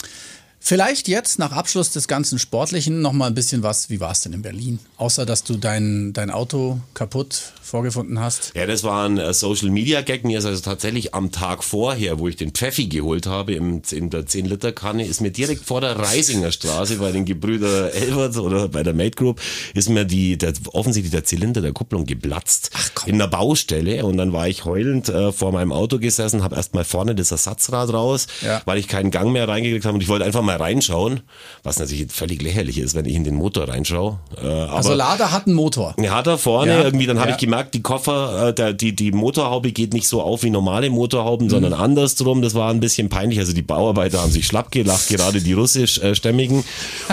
Vielleicht 0.61 1.07
jetzt 1.07 1.39
nach 1.39 1.51
Abschluss 1.51 1.91
des 1.91 2.07
ganzen 2.07 2.37
Sportlichen 2.37 3.01
noch 3.01 3.13
mal 3.13 3.27
ein 3.27 3.33
bisschen 3.33 3.63
was. 3.63 3.89
Wie 3.89 3.99
war 3.99 4.11
es 4.11 4.21
denn 4.21 4.33
in 4.33 4.41
Berlin? 4.41 4.79
Außer 4.97 5.25
dass 5.25 5.43
du 5.43 5.55
dein, 5.57 6.11
dein 6.13 6.29
Auto 6.29 6.79
kaputt 6.93 7.53
vorgefunden 7.63 8.19
hast. 8.19 8.51
Ja, 8.55 8.65
das 8.65 8.83
war 8.83 9.07
ein 9.07 9.17
äh, 9.17 9.33
Social 9.33 9.69
Media 9.69 10.01
Gag. 10.01 10.25
Mir 10.25 10.39
ist 10.39 10.45
also 10.45 10.61
tatsächlich 10.61 11.13
am 11.13 11.31
Tag 11.31 11.63
vorher, 11.63 12.19
wo 12.19 12.27
ich 12.27 12.35
den 12.35 12.51
Pfeffi 12.51 12.87
geholt 12.87 13.25
habe 13.27 13.53
im, 13.53 13.81
in 13.91 14.09
der 14.09 14.25
10-Liter-Kanne, 14.25 15.05
ist 15.05 15.21
mir 15.21 15.31
direkt 15.31 15.63
vor 15.65 15.79
der 15.79 15.97
Reisinger 15.97 16.51
Straße 16.51 16.97
bei 16.97 17.11
den 17.11 17.25
Gebrüder 17.25 17.93
Elbert 17.93 18.37
oder 18.37 18.67
bei 18.67 18.81
der 18.83 18.93
Mate 18.93 19.11
Group, 19.11 19.39
ist 19.75 19.87
mir 19.89 20.03
die, 20.05 20.37
der, 20.37 20.53
offensichtlich 20.73 21.11
der 21.11 21.23
Zylinder 21.23 21.61
der 21.61 21.71
Kupplung 21.73 22.05
geplatzt. 22.05 22.71
Ach, 22.73 22.89
komm. 22.95 23.09
In 23.09 23.15
einer 23.15 23.27
Baustelle. 23.27 24.03
Und 24.03 24.17
dann 24.17 24.33
war 24.33 24.47
ich 24.47 24.65
heulend 24.65 25.07
äh, 25.09 25.31
vor 25.31 25.51
meinem 25.51 25.71
Auto 25.71 25.99
gesessen, 25.99 26.43
habe 26.43 26.55
erstmal 26.55 26.83
vorne 26.85 27.13
das 27.15 27.31
Ersatzrad 27.31 27.93
raus, 27.93 28.25
Ja. 28.43 28.61
weil 28.65 28.79
ich 28.79 28.87
keinen 28.87 29.11
Gang 29.11 29.31
mehr 29.31 29.47
reingekriegt 29.47 29.85
habe 29.85 29.93
und 29.95 30.01
ich 30.01 30.07
wollte 30.09 30.25
einfach 30.25 30.41
mal 30.41 30.48
reinschauen, 30.55 31.21
was 31.63 31.79
natürlich 31.79 32.11
völlig 32.11 32.41
lächerlich 32.41 32.77
ist, 32.77 32.95
wenn 32.95 33.05
ich 33.05 33.15
in 33.15 33.23
den 33.23 33.35
Motor 33.35 33.67
reinschaue. 33.69 34.19
Äh, 34.41 34.47
Also 34.47 34.93
Lada 34.93 35.31
hat 35.31 35.45
einen 35.47 35.55
Motor. 35.55 35.95
ja, 36.01 36.15
hat 36.15 36.27
er 36.27 36.37
vorne 36.37 36.71
Ja, 36.71 36.83
irgendwie, 36.83 37.05
dann 37.05 37.19
habe 37.19 37.29
ja. 37.29 37.35
ich 37.35 37.41
gemerkt, 37.41 37.73
die 37.73 37.81
Koffer, 37.81 38.49
äh, 38.49 38.53
der, 38.53 38.73
die, 38.73 38.95
die 38.95 39.11
Motorhaube 39.11 39.71
geht 39.71 39.93
nicht 39.93 40.07
so 40.07 40.21
auf 40.21 40.43
wie 40.43 40.49
normale 40.49 40.89
Motorhauben, 40.89 41.49
sondern 41.49 41.73
Mhm. 41.73 41.79
andersrum. 41.79 42.41
Das 42.41 42.53
war 42.55 42.69
ein 42.71 42.79
bisschen 42.79 43.09
peinlich. 43.09 43.39
Also 43.39 43.53
die 43.53 43.61
Bauarbeiter 43.61 44.21
haben 44.21 44.31
sich 44.31 44.45
schlapp 44.47 44.71
gelacht, 44.71 45.07
gerade 45.09 45.41
die 45.41 45.53
russischstämmigen. 45.53 46.63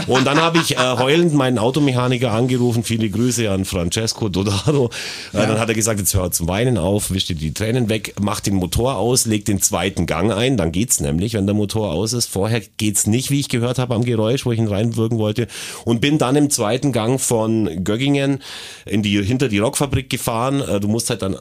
Und 0.06 0.26
dann 0.26 0.40
habe 0.40 0.58
ich 0.58 0.76
äh, 0.76 0.96
heulend 0.98 1.34
meinen 1.34 1.58
Automechaniker 1.58 2.32
angerufen. 2.32 2.84
Viele 2.84 3.08
Grüße 3.10 3.50
an 3.50 3.64
Francesco 3.64 4.28
Dodaro. 4.28 4.90
Äh, 5.32 5.38
Dann 5.46 5.58
hat 5.58 5.68
er 5.68 5.74
gesagt, 5.74 5.98
jetzt 6.00 6.14
hör 6.14 6.30
zum 6.30 6.48
Weinen 6.48 6.78
auf, 6.78 7.10
wisch 7.10 7.26
dir 7.26 7.36
die 7.36 7.52
Tränen 7.52 7.88
weg, 7.88 8.14
mach 8.20 8.40
den 8.40 8.54
Motor 8.54 8.96
aus, 8.96 9.26
leg 9.26 9.44
den 9.44 9.60
zweiten 9.60 10.06
Gang 10.06 10.32
ein. 10.32 10.56
Dann 10.56 10.72
geht's 10.72 11.00
nämlich, 11.00 11.34
wenn 11.34 11.46
der 11.46 11.54
Motor 11.54 11.92
aus 11.92 12.12
ist. 12.12 12.26
Vorher 12.28 12.60
geht's 12.76 13.06
nicht. 13.06 13.25
Nicht, 13.26 13.30
wie 13.32 13.40
ich 13.40 13.48
gehört 13.48 13.78
habe 13.78 13.94
am 13.94 14.04
Geräusch, 14.04 14.46
wo 14.46 14.52
ich 14.52 14.58
ihn 14.58 14.68
reinwirken 14.68 15.18
wollte. 15.18 15.48
Und 15.84 16.00
bin 16.00 16.18
dann 16.18 16.36
im 16.36 16.50
zweiten 16.50 16.92
Gang 16.92 17.20
von 17.20 17.82
Göggingen 17.84 18.38
in 18.84 19.02
die, 19.02 19.22
hinter 19.22 19.48
die 19.48 19.58
Rockfabrik 19.58 20.08
gefahren. 20.10 20.60
Äh, 20.60 20.80
Du 20.80 20.88
musst 20.88 21.10
halt 21.10 21.22
dann, 21.22 21.36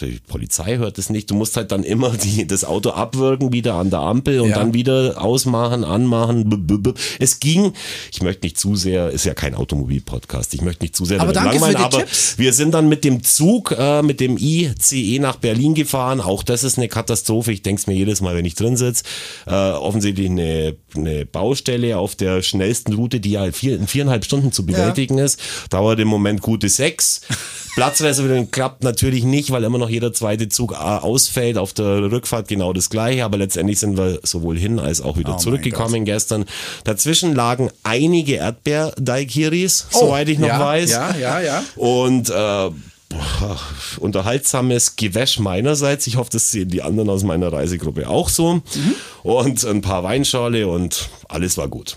die 0.00 0.18
Polizei 0.26 0.78
hört 0.78 0.98
es 0.98 1.08
nicht, 1.10 1.30
du 1.30 1.34
musst 1.34 1.56
halt 1.56 1.70
dann 1.70 1.84
immer 1.84 2.10
die, 2.10 2.46
das 2.46 2.64
Auto 2.64 2.90
abwürgen, 2.90 3.52
wieder 3.52 3.74
an 3.74 3.90
der 3.90 4.00
Ampel 4.00 4.40
und 4.40 4.48
Ja. 4.50 4.56
dann 4.56 4.74
wieder 4.74 5.22
ausmachen, 5.22 5.84
anmachen. 5.84 6.48
b- 6.48 6.56
b- 6.56 6.78
b- 6.78 6.98
Es 7.20 7.38
ging, 7.38 7.72
ich 8.12 8.22
möchte 8.22 8.44
nicht 8.46 8.58
zu 8.58 8.74
sehr, 8.74 9.10
ist 9.10 9.24
ja 9.24 9.34
kein 9.34 9.54
Automobil-Podcast, 9.54 10.54
ich 10.54 10.62
möchte 10.62 10.82
nicht 10.84 10.96
zu 10.96 11.04
sehr 11.04 11.20
Aber 11.20 11.32
danke 11.32 11.50
langweilen, 11.50 11.76
aber 11.76 11.98
Tipps. 11.98 12.38
wir 12.38 12.52
sind 12.52 12.72
dann 12.74 12.88
mit 12.88 13.04
dem 13.04 13.22
Zug, 13.22 13.72
äh, 13.78 14.02
mit 14.02 14.18
dem 14.20 14.36
ICE 14.38 15.18
nach 15.20 15.36
Berlin 15.36 15.74
gefahren. 15.74 16.20
Auch 16.20 16.42
das 16.42 16.64
ist 16.64 16.78
eine 16.78 16.88
Katastrophe. 16.88 17.52
Ich 17.52 17.62
denke 17.62 17.80
es 17.80 17.86
mir 17.86 17.94
jedes 17.94 18.20
Mal, 18.20 18.34
wenn 18.34 18.44
ich 18.44 18.54
drin 18.54 18.76
sitze. 18.76 19.04
Äh, 19.46 19.52
offensichtlich 19.52 20.28
eine, 20.30 20.76
eine 20.96 21.11
Baustelle 21.30 21.98
auf 21.98 22.14
der 22.16 22.42
schnellsten 22.42 22.92
Route, 22.94 23.20
die 23.20 23.32
ja 23.32 23.50
vier, 23.52 23.76
in 23.76 23.86
viereinhalb 23.86 24.24
Stunden 24.24 24.52
zu 24.52 24.66
bewältigen 24.66 25.18
ist. 25.18 25.40
Dauert 25.70 26.00
im 26.00 26.08
Moment 26.08 26.42
gute 26.42 26.68
sechs. 26.68 27.20
Platzreservierung 27.74 28.50
klappt 28.50 28.82
natürlich 28.84 29.24
nicht, 29.24 29.50
weil 29.50 29.64
immer 29.64 29.78
noch 29.78 29.88
jeder 29.88 30.12
zweite 30.12 30.48
Zug 30.50 30.72
äh, 30.72 30.76
ausfällt. 30.76 31.56
Auf 31.56 31.72
der 31.72 32.10
Rückfahrt 32.12 32.48
genau 32.48 32.72
das 32.74 32.90
gleiche, 32.90 33.24
aber 33.24 33.38
letztendlich 33.38 33.78
sind 33.78 33.96
wir 33.96 34.20
sowohl 34.22 34.58
hin 34.58 34.78
als 34.78 35.00
auch 35.00 35.16
wieder 35.16 35.34
Oh 35.36 35.38
zurückgekommen 35.38 36.04
gestern. 36.04 36.44
Dazwischen 36.84 37.34
lagen 37.34 37.70
einige 37.82 38.34
Erdbeer-Daiquiris, 38.36 39.86
soweit 39.90 40.28
ich 40.28 40.38
noch 40.38 40.48
Oh, 40.48 40.50
ja, 40.50 40.60
weiß. 40.60 40.90
ja, 40.90 41.16
ja, 41.16 41.40
ja. 41.40 41.64
Und 41.76 42.28
äh, 42.28 42.70
boah, 43.12 43.60
unterhaltsames 43.98 44.96
Gewäsch 44.96 45.38
meinerseits. 45.38 46.06
Ich 46.06 46.16
hoffe, 46.16 46.30
das 46.32 46.50
sehen 46.50 46.68
die 46.68 46.82
anderen 46.82 47.10
aus 47.10 47.22
meiner 47.22 47.52
Reisegruppe 47.52 48.08
auch 48.08 48.28
so. 48.28 48.54
Mhm. 48.54 48.94
Und 49.22 49.64
ein 49.64 49.82
paar 49.82 50.02
Weinschorle 50.02 50.66
und 50.66 51.08
alles 51.28 51.56
war 51.56 51.68
gut. 51.68 51.96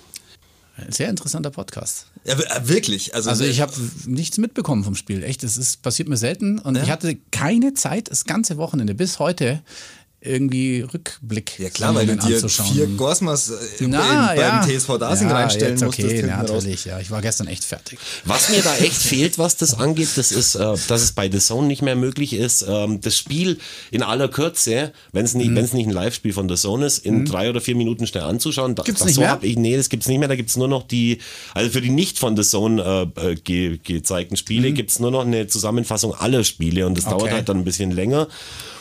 Ein 0.78 0.92
Sehr 0.92 1.10
interessanter 1.10 1.52
Podcast. 1.52 2.08
Ja, 2.26 2.34
äh, 2.34 2.68
wirklich. 2.68 3.16
Also, 3.16 3.30
Also 3.30 3.46
ich 3.46 3.62
habe 3.62 3.72
nichts 4.06 4.38
mitbekommen 4.38 4.84
vom 4.84 4.96
Spiel. 4.96 5.24
Echt, 5.24 5.44
das 5.44 5.58
ist 5.58 5.82
passiert 5.82 6.10
mir 6.10 6.18
selten 6.18 6.60
und 6.60 6.78
ich 6.78 6.90
hatte 6.90 7.16
keine 7.32 7.74
Zeit, 7.74 8.12
das 8.12 8.26
ganze 8.26 8.58
Wochenende 8.58 8.94
bis 8.94 9.20
heute 9.20 9.62
irgendwie 10.26 10.82
Rückblick 10.82 11.60
Ja 11.60 11.70
klar, 11.70 11.94
weil 11.96 12.06
du 12.08 12.16
dir 12.18 12.48
vier 12.50 12.88
Gorsmas 12.88 13.50
äh, 13.50 13.54
Na, 13.88 14.34
in, 14.34 14.40
ja. 14.40 14.60
beim 14.62 14.70
TSV 14.70 14.98
Dasing 14.98 15.30
ja, 15.30 15.36
reinstellen 15.36 15.74
jetzt 15.74 15.84
musstest. 15.84 16.08
okay, 16.08 16.16
hinten 16.18 16.30
ja, 16.30 16.42
raus. 16.42 16.50
natürlich. 16.52 16.86
Ja, 16.86 17.00
ich 17.00 17.12
war 17.12 17.22
gestern 17.22 17.48
echt 17.48 17.64
fertig. 17.64 18.00
Was 18.26 18.50
mir 18.50 18.62
da 18.62 18.76
echt 18.78 18.94
fehlt, 19.02 19.38
was 19.38 19.58
das 19.58 19.78
angeht, 19.80 20.10
das 20.16 20.32
ist, 20.32 20.56
äh, 20.56 20.76
dass 20.88 21.02
es 21.02 21.12
bei 21.12 21.30
The 21.32 21.40
Zone 21.40 21.68
nicht 21.68 21.82
mehr 21.82 21.96
möglich 21.96 22.34
ist, 22.34 22.66
ähm, 22.68 23.02
das 23.02 23.18
Spiel 23.18 23.60
in 23.92 24.04
aller 24.04 24.28
Kürze, 24.28 24.92
wenn 25.12 25.26
es 25.26 25.34
nicht, 25.34 25.50
Mhm. 25.52 25.56
wenn 25.56 25.66
es 25.66 25.74
nicht 25.74 25.88
ein 25.88 25.94
Live-Spiel 25.94 26.34
von 26.34 26.50
The 26.50 26.56
Zone 26.56 26.86
ist, 26.86 27.00
in 27.06 27.26
drei 27.26 27.50
oder 27.50 27.62
vier 27.62 27.76
Minuten 27.76 28.08
schnell 28.08 28.24
anzuschauen. 28.24 28.76
Da, 28.76 28.84
Gibt's 28.84 29.00
das 29.00 29.06
nicht 29.08 29.16
so 29.16 29.22
mehr? 29.22 29.32
Hab 29.32 29.44
ich, 29.44 29.56
nee, 29.58 29.78
das 29.78 29.90
gibt's 29.90 30.08
nicht 30.08 30.20
mehr. 30.20 30.28
Da 30.28 30.36
gibt's 30.36 30.58
nur 30.58 30.68
noch 30.68 30.84
die, 30.88 31.20
also 31.54 31.70
für 31.70 31.82
die 31.82 31.90
nicht 31.90 32.20
von 32.20 32.36
The 32.36 32.44
Zone 32.44 33.10
äh, 33.18 33.32
äh, 33.32 33.36
ge, 33.36 33.80
gezeigten 33.84 34.36
Spiele 34.38 34.72
gibt's 34.72 35.00
nur 35.00 35.12
noch 35.12 35.22
eine 35.26 35.48
Zusammenfassung 35.48 36.14
aller 36.14 36.44
Spiele 36.44 36.86
und 36.88 36.98
das 36.98 37.06
dauert 37.06 37.16
Mhm. 37.16 37.26
Okay. 37.26 37.34
halt 37.34 37.50
dann 37.50 37.58
ein 37.58 37.64
bisschen 37.64 37.92
länger. 37.92 38.28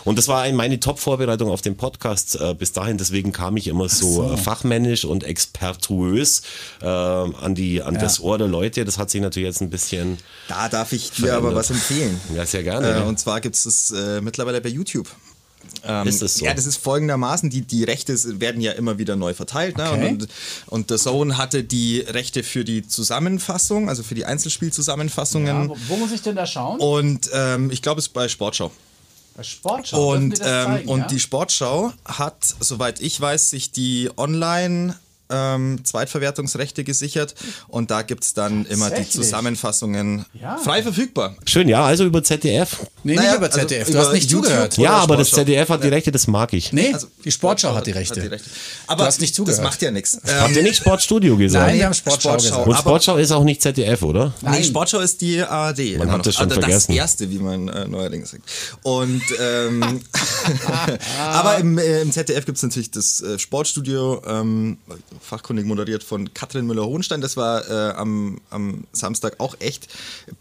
Und 0.05 0.19
das 0.19 0.29
war 0.29 0.43
ein- 0.43 0.55
meine 0.57 0.79
Top-Vorbereitung 0.81 1.51
auf 1.51 1.63
den 1.63 1.77
Podcast 1.77 2.37
äh, 2.41 2.55
bis 2.55 2.73
dahin. 2.73 2.99
Deswegen 2.99 3.33
kam 3.33 3.57
ich 3.57 3.67
immer 3.69 3.89
so, 3.89 4.33
äh, 4.33 4.37
fachmännisch 4.37 5.05
und 5.05 5.25
expertuös 5.25 6.43
äh, 6.83 6.87
an, 6.87 7.55
die, 7.55 7.83
an 7.83 7.95
das 7.95 8.21
Ohr 8.21 8.39
der 8.39 8.49
Leute. 8.49 8.85
Das 8.85 8.99
hat 8.99 9.11
sich 9.11 9.21
natürlich 9.21 9.47
jetzt 9.47 9.61
ein 9.63 9.71
bisschen 9.71 10.19
Da 10.49 10.69
darf 10.69 10.93
ich 10.93 11.11
dir 11.11 11.27
Verändert. 11.27 11.37
aber 11.39 11.55
was 11.55 11.71
empfehlen. 11.71 12.21
Ja, 12.35 12.45
sehr 12.47 12.63
gerne. 12.63 12.87
Äh, 12.89 12.91
ja. 12.99 13.03
und 13.05 13.19
zwar 13.19 13.41
gibt 13.41 13.55
es 13.57 13.65
das 13.65 13.91
äh, 13.93 14.21
mittlerweile 14.21 14.61
bei 14.61 14.69
YouTube. 14.69 15.09
Ähm, 15.83 16.07
Ist 16.07 16.21
das 16.23 16.37
so? 16.37 16.45
Ja, 16.45 16.53
das 16.55 16.67
ist 16.67 16.77
folgendermaßen, 16.77 17.49
die, 17.51 17.63
die 17.63 17.85
Rechte 17.85 18.15
werden 18.41 18.61
ja 18.61 18.73
immer 18.73 18.99
wieder 18.99 19.17
neu 19.17 19.33
verteilt. 19.35 19.77
Ne? 19.79 19.91
Okay. 19.91 20.09
Und, 20.11 20.29
und 20.67 20.91
The 20.91 20.97
Zone 20.97 21.37
hatte 21.39 21.65
die 21.65 22.01
Rechte 22.01 22.43
für 22.43 22.65
die 22.65 22.87
Zusammenfassung, 22.87 23.89
also 23.89 24.03
für 24.03 24.15
die 24.15 24.25
Einzelspielzusammenfassungen. 24.27 25.71
wo 25.89 25.97
muss 25.97 26.13
ich 26.13 26.23
denn 26.23 26.37
da 26.37 26.47
schauen? 26.47 26.79
Und 26.81 27.31
ähm, 27.33 27.71
ich 27.71 27.81
glaube, 27.83 27.99
es 27.99 28.07
ist 28.09 28.13
bei 28.13 28.29
Sportschau. 28.29 28.71
Bei 29.37 29.43
Sportschau. 29.43 30.13
Und, 30.13 30.39
ähm, 30.39 30.45
zeigen, 30.45 30.89
und 30.89 31.01
ja? 31.01 31.07
die 31.07 31.21
Sportschau 31.21 31.93
hat, 32.05 32.37
soweit 32.61 33.01
ich 33.01 33.21
weiß, 33.21 33.51
sich 33.51 33.73
die 33.73 34.11
Online 34.17 34.97
ähm, 35.31 35.81
Zweitverwertungsrechte 35.85 36.85
gesichert 36.85 37.35
und 37.69 37.91
da 37.91 38.03
gibt 38.03 38.25
es 38.25 38.35
dann 38.35 38.67
immer 38.67 38.91
die? 38.91 39.09
Zusammenfassungen 39.09 40.25
Ja. 40.41 40.59
frei 40.59 40.83
verfügbar. 40.83 41.35
Schön, 41.47 41.69
ja, 41.69 41.85
also 41.85 42.05
über 42.05 42.23
ZDF. 42.23 42.87
Nee, 43.03 43.15
Naja, 43.17 43.31
nicht 43.31 43.37
über 43.39 43.47
also 43.47 43.59
ZDF. 43.61 43.87
du 43.87 43.93
über 43.93 44.01
hast 44.01 44.13
nicht 44.13 44.31
YouTube 44.31 44.45
zugehört. 44.47 44.79
Ja, 44.79 44.93
aber 44.93 45.17
das 45.17 45.29
Sportschau. 45.29 45.45
ZDF 45.47 45.69
hat 45.69 45.85
die 45.85 45.89
Rechte, 45.89 46.13
das 46.13 46.27
mag 46.27 46.53
ich. 46.53 46.73
Nee, 46.73 46.93
Also, 46.93 47.07
die 47.25 47.31
Sportschau 47.31 47.75
hat 47.75 47.87
die 47.87 47.93
Rechte. 47.93 48.39
Aber 48.87 49.07
hast 49.07 49.21
nicht 49.21 49.35
zugehört. 49.35 49.59
Das 49.59 49.65
macht 49.65 49.83
ja 49.83 49.91
nichts. 49.91 50.19
Habt 50.27 50.55
ihr 50.57 50.63
nicht 50.63 50.77
Sportstudio 50.77 51.37
gesagt? 51.37 51.67
Nein, 51.67 51.79
wir 51.79 51.87
haben 51.87 51.95
Sportschau, 51.95 52.35
gesagt. 52.37 52.67
Und 52.67 52.77
Sportschau 52.77 53.17
ist 53.17 53.31
auch 53.33 53.45
nicht 53.45 53.63
ZDF, 53.63 54.03
oder? 54.03 54.33
Nee, 54.43 54.63
Sportschau 54.65 55.01
ist 55.01 55.21
die 55.21 55.43
ARD. 55.43 55.79
immer 55.95 56.07
hat 56.13 56.19
noch. 56.19 56.25
das 56.25 56.35
schon 56.35 56.49
Also 56.51 56.61
vergessen. 56.61 56.87
Das 56.93 56.97
erste, 56.97 57.31
wie 57.31 57.39
man 57.39 57.69
äh, 57.69 57.87
neuerdings 57.89 58.31
sagt. 58.31 58.43
Und 58.83 59.23
ähm, 59.41 60.01
aber 61.19 61.59
im, 61.59 61.79
äh, 61.79 62.03
im 62.03 62.13
ZDF 62.13 62.45
gibt 62.47 62.57
es 62.57 62.63
natürlich 62.63 62.91
das 62.91 63.21
äh, 63.23 63.39
Sportstudio, 63.39 64.23
ähm, 64.27 64.79
fachkundig 65.21 65.67
moderiert 65.67 66.05
von 66.05 66.33
Katrin 66.35 66.67
Müller-Hohenstein. 66.67 67.21
Das 67.21 67.37
war 67.37 67.69
äh, 67.69 67.95
am, 67.95 68.41
am 68.51 68.85
Samstag 68.93 69.41
auch 69.41 69.57
echt 69.61 69.89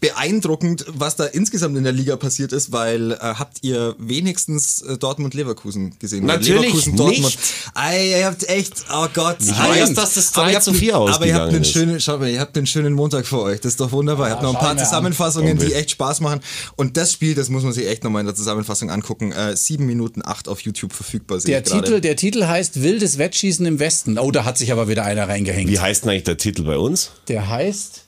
beeindruckend, 0.00 0.84
was 0.88 1.16
da 1.16 1.24
insgesamt 1.24 1.76
in 1.76 1.84
der 1.84 1.92
Liga 1.92 2.16
passiert 2.16 2.52
ist, 2.52 2.72
weil 2.72 3.12
äh, 3.12 3.16
habt 3.18 3.58
ihr 3.62 3.96
wenigstens 3.98 4.82
äh, 4.82 4.98
Dortmund-Leverkusen 4.98 5.98
gesehen? 5.98 6.26
Natürlich 6.26 6.62
Leverkusen-Dortmund. 6.62 7.24
nicht. 7.24 7.38
Ei, 7.74 8.10
ihr 8.10 8.26
habt 8.26 8.48
echt, 8.48 8.84
oh 8.92 9.06
Gott. 9.12 9.38
Ich 9.40 9.50
weiß, 9.50 9.94
dass 9.94 10.14
das 10.14 10.32
3 10.32 10.60
zu 10.60 10.74
4 10.74 10.94
Aber 10.94 11.04
ihr 11.04 11.08
habt 11.08 11.20
ausgegangen 11.20 11.54
einen 11.54 11.64
schönen, 11.64 12.00
schaut 12.00 12.20
mal, 12.20 12.28
ihr 12.28 12.40
habt 12.40 12.56
einen 12.56 12.66
schönen 12.66 12.92
Montag 12.92 13.26
vor 13.26 13.42
euch. 13.42 13.60
Das 13.60 13.72
ist 13.72 13.80
doch 13.80 13.92
wunderbar. 13.92 14.28
ihr 14.28 14.32
habt 14.32 14.42
noch 14.42 14.54
ein 14.54 14.60
paar. 14.60 14.74
Zusammenfassungen, 14.84 15.58
die 15.58 15.72
echt 15.72 15.90
Spaß 15.92 16.20
machen. 16.20 16.40
Und 16.76 16.96
das 16.96 17.12
Spiel, 17.12 17.34
das 17.34 17.48
muss 17.48 17.62
man 17.62 17.72
sich 17.72 17.86
echt 17.86 18.04
nochmal 18.04 18.20
in 18.20 18.26
der 18.26 18.34
Zusammenfassung 18.34 18.90
angucken. 18.90 19.32
Äh, 19.32 19.56
7 19.56 19.84
Minuten 19.84 20.22
8 20.24 20.48
auf 20.48 20.60
YouTube 20.60 20.92
verfügbar, 20.92 21.38
Der. 21.38 21.62
Titel, 21.64 22.00
der 22.00 22.16
Titel 22.16 22.44
heißt 22.46 22.82
Wildes 22.82 23.18
Wettschießen 23.18 23.64
im 23.66 23.78
Westen. 23.78 24.18
Oh, 24.18 24.30
da 24.30 24.44
hat 24.44 24.58
sich 24.58 24.63
aber 24.72 24.88
wieder 24.88 25.04
einer 25.04 25.28
reingehängt. 25.28 25.70
Wie 25.70 25.78
heißt 25.78 26.04
denn 26.04 26.10
eigentlich 26.10 26.24
der 26.24 26.36
Titel 26.36 26.62
bei 26.64 26.76
uns? 26.78 27.10
Der 27.28 27.48
heißt, 27.48 28.02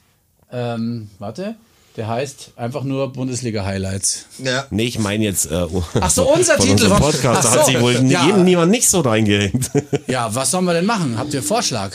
ähm, 0.53 1.09
warte, 1.19 1.55
der 1.97 2.09
heißt 2.09 2.53
einfach 2.57 2.85
nur 2.85 3.12
Bundesliga-Highlights. 3.12 4.27
Ja. 4.45 4.66
Nee, 4.71 4.85
ich 4.85 4.99
meine 4.99 5.25
jetzt 5.25 5.51
äh, 5.51 5.66
Ach 6.01 6.11
so, 6.11 6.31
unser 6.33 6.57
von 6.57 6.66
Titel 6.66 6.88
von- 6.88 6.99
Podcast. 6.99 7.45
Da 7.45 7.49
Ach 7.49 7.57
hat 7.57 7.66
so. 7.66 7.71
sich 7.73 7.81
wohl 7.81 7.95
Ja. 8.11 8.27
niemand 8.37 8.71
nicht 8.71 8.88
so 8.88 9.01
reingehängt. 9.01 9.71
Ja, 10.07 10.35
was 10.35 10.51
sollen 10.51 10.64
wir 10.66 10.75
denn 10.75 10.87
machen? 10.87 11.19
Habt 11.19 11.33
ihr 11.33 11.40
einen 11.40 11.49
Vorschlag? 11.49 11.92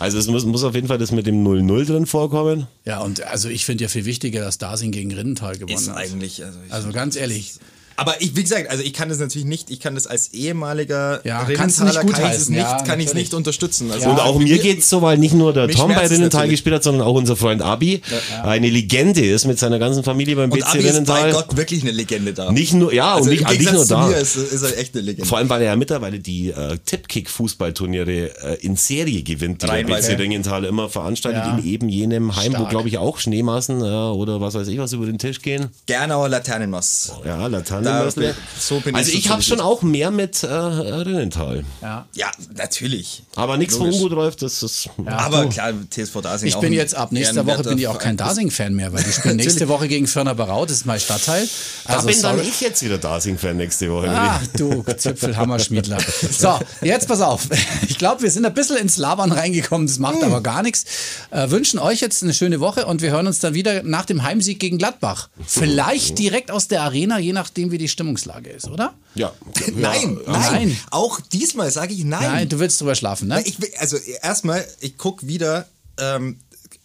Also 0.00 0.16
es 0.18 0.28
muss, 0.28 0.44
muss 0.44 0.62
auf 0.64 0.74
jeden 0.74 0.86
Fall 0.88 0.98
das 0.98 1.10
mit 1.10 1.26
dem 1.26 1.44
0-0 1.46 1.84
drin 1.86 2.06
vorkommen. 2.06 2.66
Ja, 2.84 3.00
und 3.00 3.22
also 3.26 3.48
ich 3.48 3.64
finde 3.64 3.84
ja 3.84 3.88
viel 3.88 4.04
wichtiger, 4.04 4.40
dass 4.40 4.56
Dasing 4.58 4.92
gegen 4.92 5.12
Rindenthal 5.12 5.58
gewonnen 5.58 5.76
Ist 5.76 5.88
hat. 5.90 5.96
eigentlich, 5.96 6.44
also, 6.44 6.58
ich, 6.66 6.72
Also 6.72 6.90
ganz 6.92 7.16
ehrlich, 7.16 7.54
aber 7.98 8.20
ich, 8.20 8.34
wie 8.36 8.42
gesagt, 8.42 8.70
also 8.70 8.82
ich 8.82 8.92
kann 8.92 9.08
das 9.08 9.18
natürlich 9.18 9.46
nicht, 9.46 9.70
ich 9.70 9.80
kann 9.80 9.94
das 9.94 10.06
als 10.06 10.28
ehemaliger 10.32 11.20
Ja, 11.24 11.44
kannst 11.54 11.80
nicht 11.80 11.96
Rinnenthaler, 11.98 12.12
kann 12.12 12.30
ich 12.32 12.36
es 12.38 12.48
nicht, 12.48 12.58
ja, 12.58 12.82
kann 12.82 13.00
ich 13.00 13.06
es 13.08 13.14
nicht 13.14 13.34
unterstützen. 13.34 13.90
Also 13.90 14.08
Und 14.08 14.20
auch 14.20 14.38
mir 14.38 14.58
geht's 14.58 14.88
so, 14.88 15.02
weil 15.02 15.18
nicht 15.18 15.34
nur 15.34 15.52
der 15.52 15.68
Tom 15.68 15.92
bei 15.94 16.04
es 16.04 16.10
Rinnenthal 16.10 16.48
gespielt 16.48 16.76
hat, 16.76 16.82
sondern 16.84 17.06
auch 17.06 17.14
unser 17.14 17.36
Freund 17.36 17.60
Abi 17.60 18.00
eine 18.44 18.70
Legende 18.70 19.24
ist 19.24 19.46
mit 19.46 19.58
seiner 19.58 19.78
ganzen 19.78 20.04
Familie 20.04 20.36
beim 20.36 20.50
und 20.50 20.58
BC 20.58 20.66
Abi 20.68 20.78
ist 20.78 20.84
bei 20.84 20.90
Rinnenthal. 20.90 21.32
Gott 21.32 21.56
wirklich 21.56 21.82
eine 21.82 21.90
Legende 21.90 22.32
da. 22.32 22.50
Nicht 22.52 22.72
nur, 22.72 22.92
ja, 22.94 23.14
also 23.14 23.24
und 23.24 23.30
nicht, 23.36 23.48
nicht 23.50 23.72
nur 23.72 23.84
da. 23.84 24.06
mir 24.06 24.16
ist, 24.16 24.36
ist 24.36 24.62
er 24.62 24.78
echt 24.78 24.94
eine 24.94 25.02
Legende. 25.02 25.28
Vor 25.28 25.38
allem, 25.38 25.48
weil 25.50 25.60
er 25.62 25.68
ja 25.68 25.76
mittlerweile 25.76 26.18
die 26.20 26.50
äh, 26.50 26.78
Tippkick-Fußballturniere 26.84 28.30
äh, 28.42 28.54
in 28.60 28.76
Serie 28.76 29.22
gewinnt, 29.22 29.62
die 29.62 29.66
der 29.66 29.74
Reihenweise. 29.74 30.12
BC 30.12 30.20
Ringenthal 30.20 30.64
immer 30.64 30.88
veranstaltet, 30.88 31.42
Ja. 31.44 31.58
in 31.58 31.64
eben 31.64 31.88
jenem 31.88 32.36
Heim, 32.36 32.52
wo, 32.52 32.56
Stark. 32.58 32.70
glaube 32.70 32.88
ich, 32.88 32.98
auch 32.98 33.18
Schneemassen 33.18 33.80
äh, 33.80 33.84
oder 33.84 34.40
was 34.40 34.54
weiß 34.54 34.68
ich 34.68 34.78
was 34.78 34.92
über 34.92 35.06
den 35.06 35.18
Tisch 35.18 35.42
gehen. 35.42 35.68
Gernauer 35.86 36.28
Laternenmass. 36.28 37.12
Ja, 37.24 37.46
Da 37.88 38.10
bin- 38.20 38.34
so 38.58 38.80
bin 38.80 38.94
Also 38.94 39.10
ich 39.10 39.18
ich 39.18 39.28
habe 39.30 39.42
schon 39.42 39.60
auch 39.60 39.82
mehr 39.82 40.10
mit 40.10 40.42
äh, 40.42 40.46
Rinnenthal. 40.48 41.64
ja. 41.82 42.06
Ja, 42.14 42.30
natürlich. 42.56 43.22
Aber 43.36 43.56
nichts 43.56 43.76
von 43.76 43.90
ungut 43.92 44.12
läuft, 44.12 44.42
das 44.42 44.62
ist... 44.62 44.88
Aber 45.06 45.44
du. 45.44 45.48
klar, 45.50 45.72
TSV 45.90 46.20
Dasing 46.22 46.48
Ich 46.48 46.56
auch 46.56 46.60
bin 46.60 46.72
jetzt 46.72 46.94
ab 46.94 47.12
nächster 47.12 47.46
Woche 47.46 47.62
bin 47.62 47.78
ich 47.78 47.86
auch 47.88 47.98
kein. 47.98 48.16
Dasing-Fan 48.16 48.74
mehr, 48.74 48.92
weil 48.92 49.04
die 49.04 49.12
spielen 49.12 49.36
nächste 49.44 49.68
Woche 49.68 49.86
gegen 49.88 50.06
Förner 50.06 50.34
Barau, 50.34 50.64
das 50.66 50.78
ist 50.78 50.86
mein 50.86 50.98
Stadtteil. 51.00 51.48
Da 51.86 51.94
Also 51.94 52.06
bin 52.08 52.20
dann 52.22 52.36
sorry. 52.36 52.48
ich 52.48 52.60
jetzt 52.60 52.82
wieder 52.82 52.98
Dasing-Fan 52.98 53.56
nächste 53.56 53.90
Woche. 53.92 54.10
Ah, 54.10 54.40
du 54.56 54.82
Zipfelhammerschmiedler. 54.82 55.98
So, 56.30 56.58
jetzt 56.82 57.08
pass 57.08 57.20
auf. 57.20 57.42
Ich 57.88 57.98
glaube, 57.98 58.22
wir 58.22 58.30
sind 58.30 58.44
ein 58.46 58.54
bisschen 58.54 58.76
ins 58.76 58.96
Labern 58.96 59.32
reingekommen, 59.32 59.86
das 59.86 59.98
macht 59.98 60.22
aber 60.22 60.40
gar 60.40 60.62
nichts. 60.62 60.84
Äh, 61.30 61.50
wünschen 61.50 61.78
euch 61.78 62.00
jetzt 62.00 62.22
eine 62.22 62.34
schöne 62.34 62.60
Woche 62.60 62.86
und 62.86 63.02
wir 63.02 63.10
hören 63.10 63.26
uns 63.26 63.38
dann 63.40 63.54
wieder 63.54 63.82
nach 63.82 64.04
dem 64.04 64.22
Heimsieg 64.22 64.58
gegen 64.60 64.78
Gladbach. 64.78 65.28
Vielleicht 65.46 66.18
direkt 66.18 66.50
aus 66.50 66.68
der 66.68 66.82
Arena, 66.82 67.18
je 67.18 67.32
nachdem, 67.32 67.70
wie 67.70 67.77
die 67.78 67.88
Stimmungslage 67.88 68.50
ist, 68.50 68.68
oder? 68.68 68.94
Ja. 69.14 69.32
Nein, 69.74 70.18
ja. 70.26 70.32
nein, 70.32 70.52
Nein. 70.52 70.80
Auch 70.90 71.20
diesmal 71.20 71.70
sage 71.72 71.92
ich 71.92 72.04
nein. 72.04 72.22
Nein, 72.22 72.48
du 72.48 72.60
willst 72.60 72.80
drüber 72.80 72.94
schlafen, 72.94 73.26
ne? 73.28 73.42
Ich 73.44 73.60
will, 73.60 73.70
also 73.78 73.96
erstmal, 73.96 74.64
ich 74.80 74.96
gucke 74.96 75.26
wieder 75.26 75.66
ähm, 75.98 76.38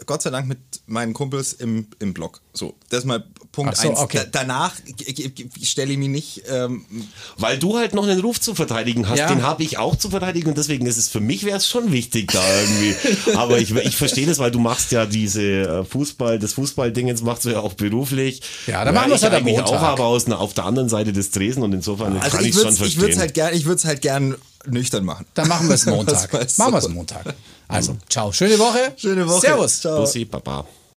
Gott 0.05 0.21
sei 0.21 0.29
Dank 0.29 0.47
mit 0.47 0.59
meinen 0.87 1.13
Kumpels 1.13 1.53
im, 1.53 1.87
im 1.99 2.13
Blog. 2.13 2.41
So, 2.53 2.75
das 2.89 2.99
ist 2.99 3.05
mal 3.05 3.23
Punkt 3.53 3.77
so, 3.77 3.87
eins. 3.89 3.99
okay. 3.99 4.21
Da, 4.31 4.43
danach 4.43 4.73
stelle 5.61 5.91
ich 5.93 5.97
mich 5.99 6.09
nicht. 6.09 6.43
Ähm, 6.49 6.85
Weil 7.37 7.57
du 7.59 7.77
halt 7.77 7.93
noch 7.93 8.03
einen 8.07 8.19
Ruf 8.19 8.41
zu 8.41 8.55
verteidigen 8.55 9.07
hast, 9.07 9.19
Ja. 9.19 9.27
den 9.27 9.43
habe 9.43 9.61
ich 9.63 9.77
auch 9.77 9.95
zu 9.95 10.09
verteidigen 10.09 10.49
und 10.49 10.57
deswegen 10.57 10.85
ist 10.87 10.97
es 10.97 11.07
für 11.07 11.19
mich 11.19 11.45
wäre 11.45 11.57
es 11.57 11.67
schon 11.67 11.91
wichtig 11.91 12.31
da 12.31 12.41
irgendwie. 12.61 12.95
Aber 13.37 13.59
ich, 13.59 13.71
ich 13.75 13.95
verstehe 13.95 14.25
das, 14.25 14.39
weil 14.39 14.49
du 14.51 14.59
machst 14.59 14.91
ja 14.91 15.05
diese 15.05 15.41
äh, 15.43 15.83
Fußball, 15.85 16.39
das 16.39 16.53
Fußballdingens 16.53 17.21
machst 17.21 17.45
du 17.45 17.51
ja 17.51 17.59
auch 17.59 17.73
beruflich. 17.73 18.41
Ja, 18.67 18.83
dann 18.83 18.95
machen 18.95 19.11
wir's 19.11 19.19
ich 19.21 19.23
halt 19.25 19.33
am 19.35 19.39
eigentlich 19.41 19.57
Montag. 19.57 19.77
auch, 19.79 19.81
aber 19.83 20.05
aus, 20.05 20.27
auf 20.29 20.53
der 20.55 20.65
anderen 20.65 20.89
Seite 20.89 21.13
des 21.13 21.29
Tresen 21.31 21.61
und 21.63 21.73
insofern 21.73 22.17
also 22.17 22.35
kann 22.35 22.43
ich 22.43 22.49
ich 22.49 22.55
schon 22.55 22.63
würde 22.65 22.75
verstehen. 22.77 23.01
ich 23.01 23.07
würd's 23.07 23.17
halt 23.19 23.33
gern, 23.35 23.53
ich 23.53 23.65
würde 23.65 23.75
es 23.77 23.85
halt 23.85 24.01
gern 24.01 24.35
nüchtern 24.65 25.05
machen. 25.05 25.25
Dann 25.35 25.47
machen 25.47 25.67
wir 25.67 25.75
es 25.75 25.85
Montag. 25.87 26.33
Machen 26.57 26.73
wir 26.73 26.79
es 26.79 26.89
Montag. 26.89 27.35
Also, 27.67 27.97
ciao. 28.09 28.31
Schöne 28.31 28.57
Woche. 28.57 28.93
Schöne 28.97 29.27
Woche. 29.27 29.41
Servus. 29.41 29.79
Ciao. 29.81 29.99
Bussi, 30.01 30.25
Baba. 30.25 30.65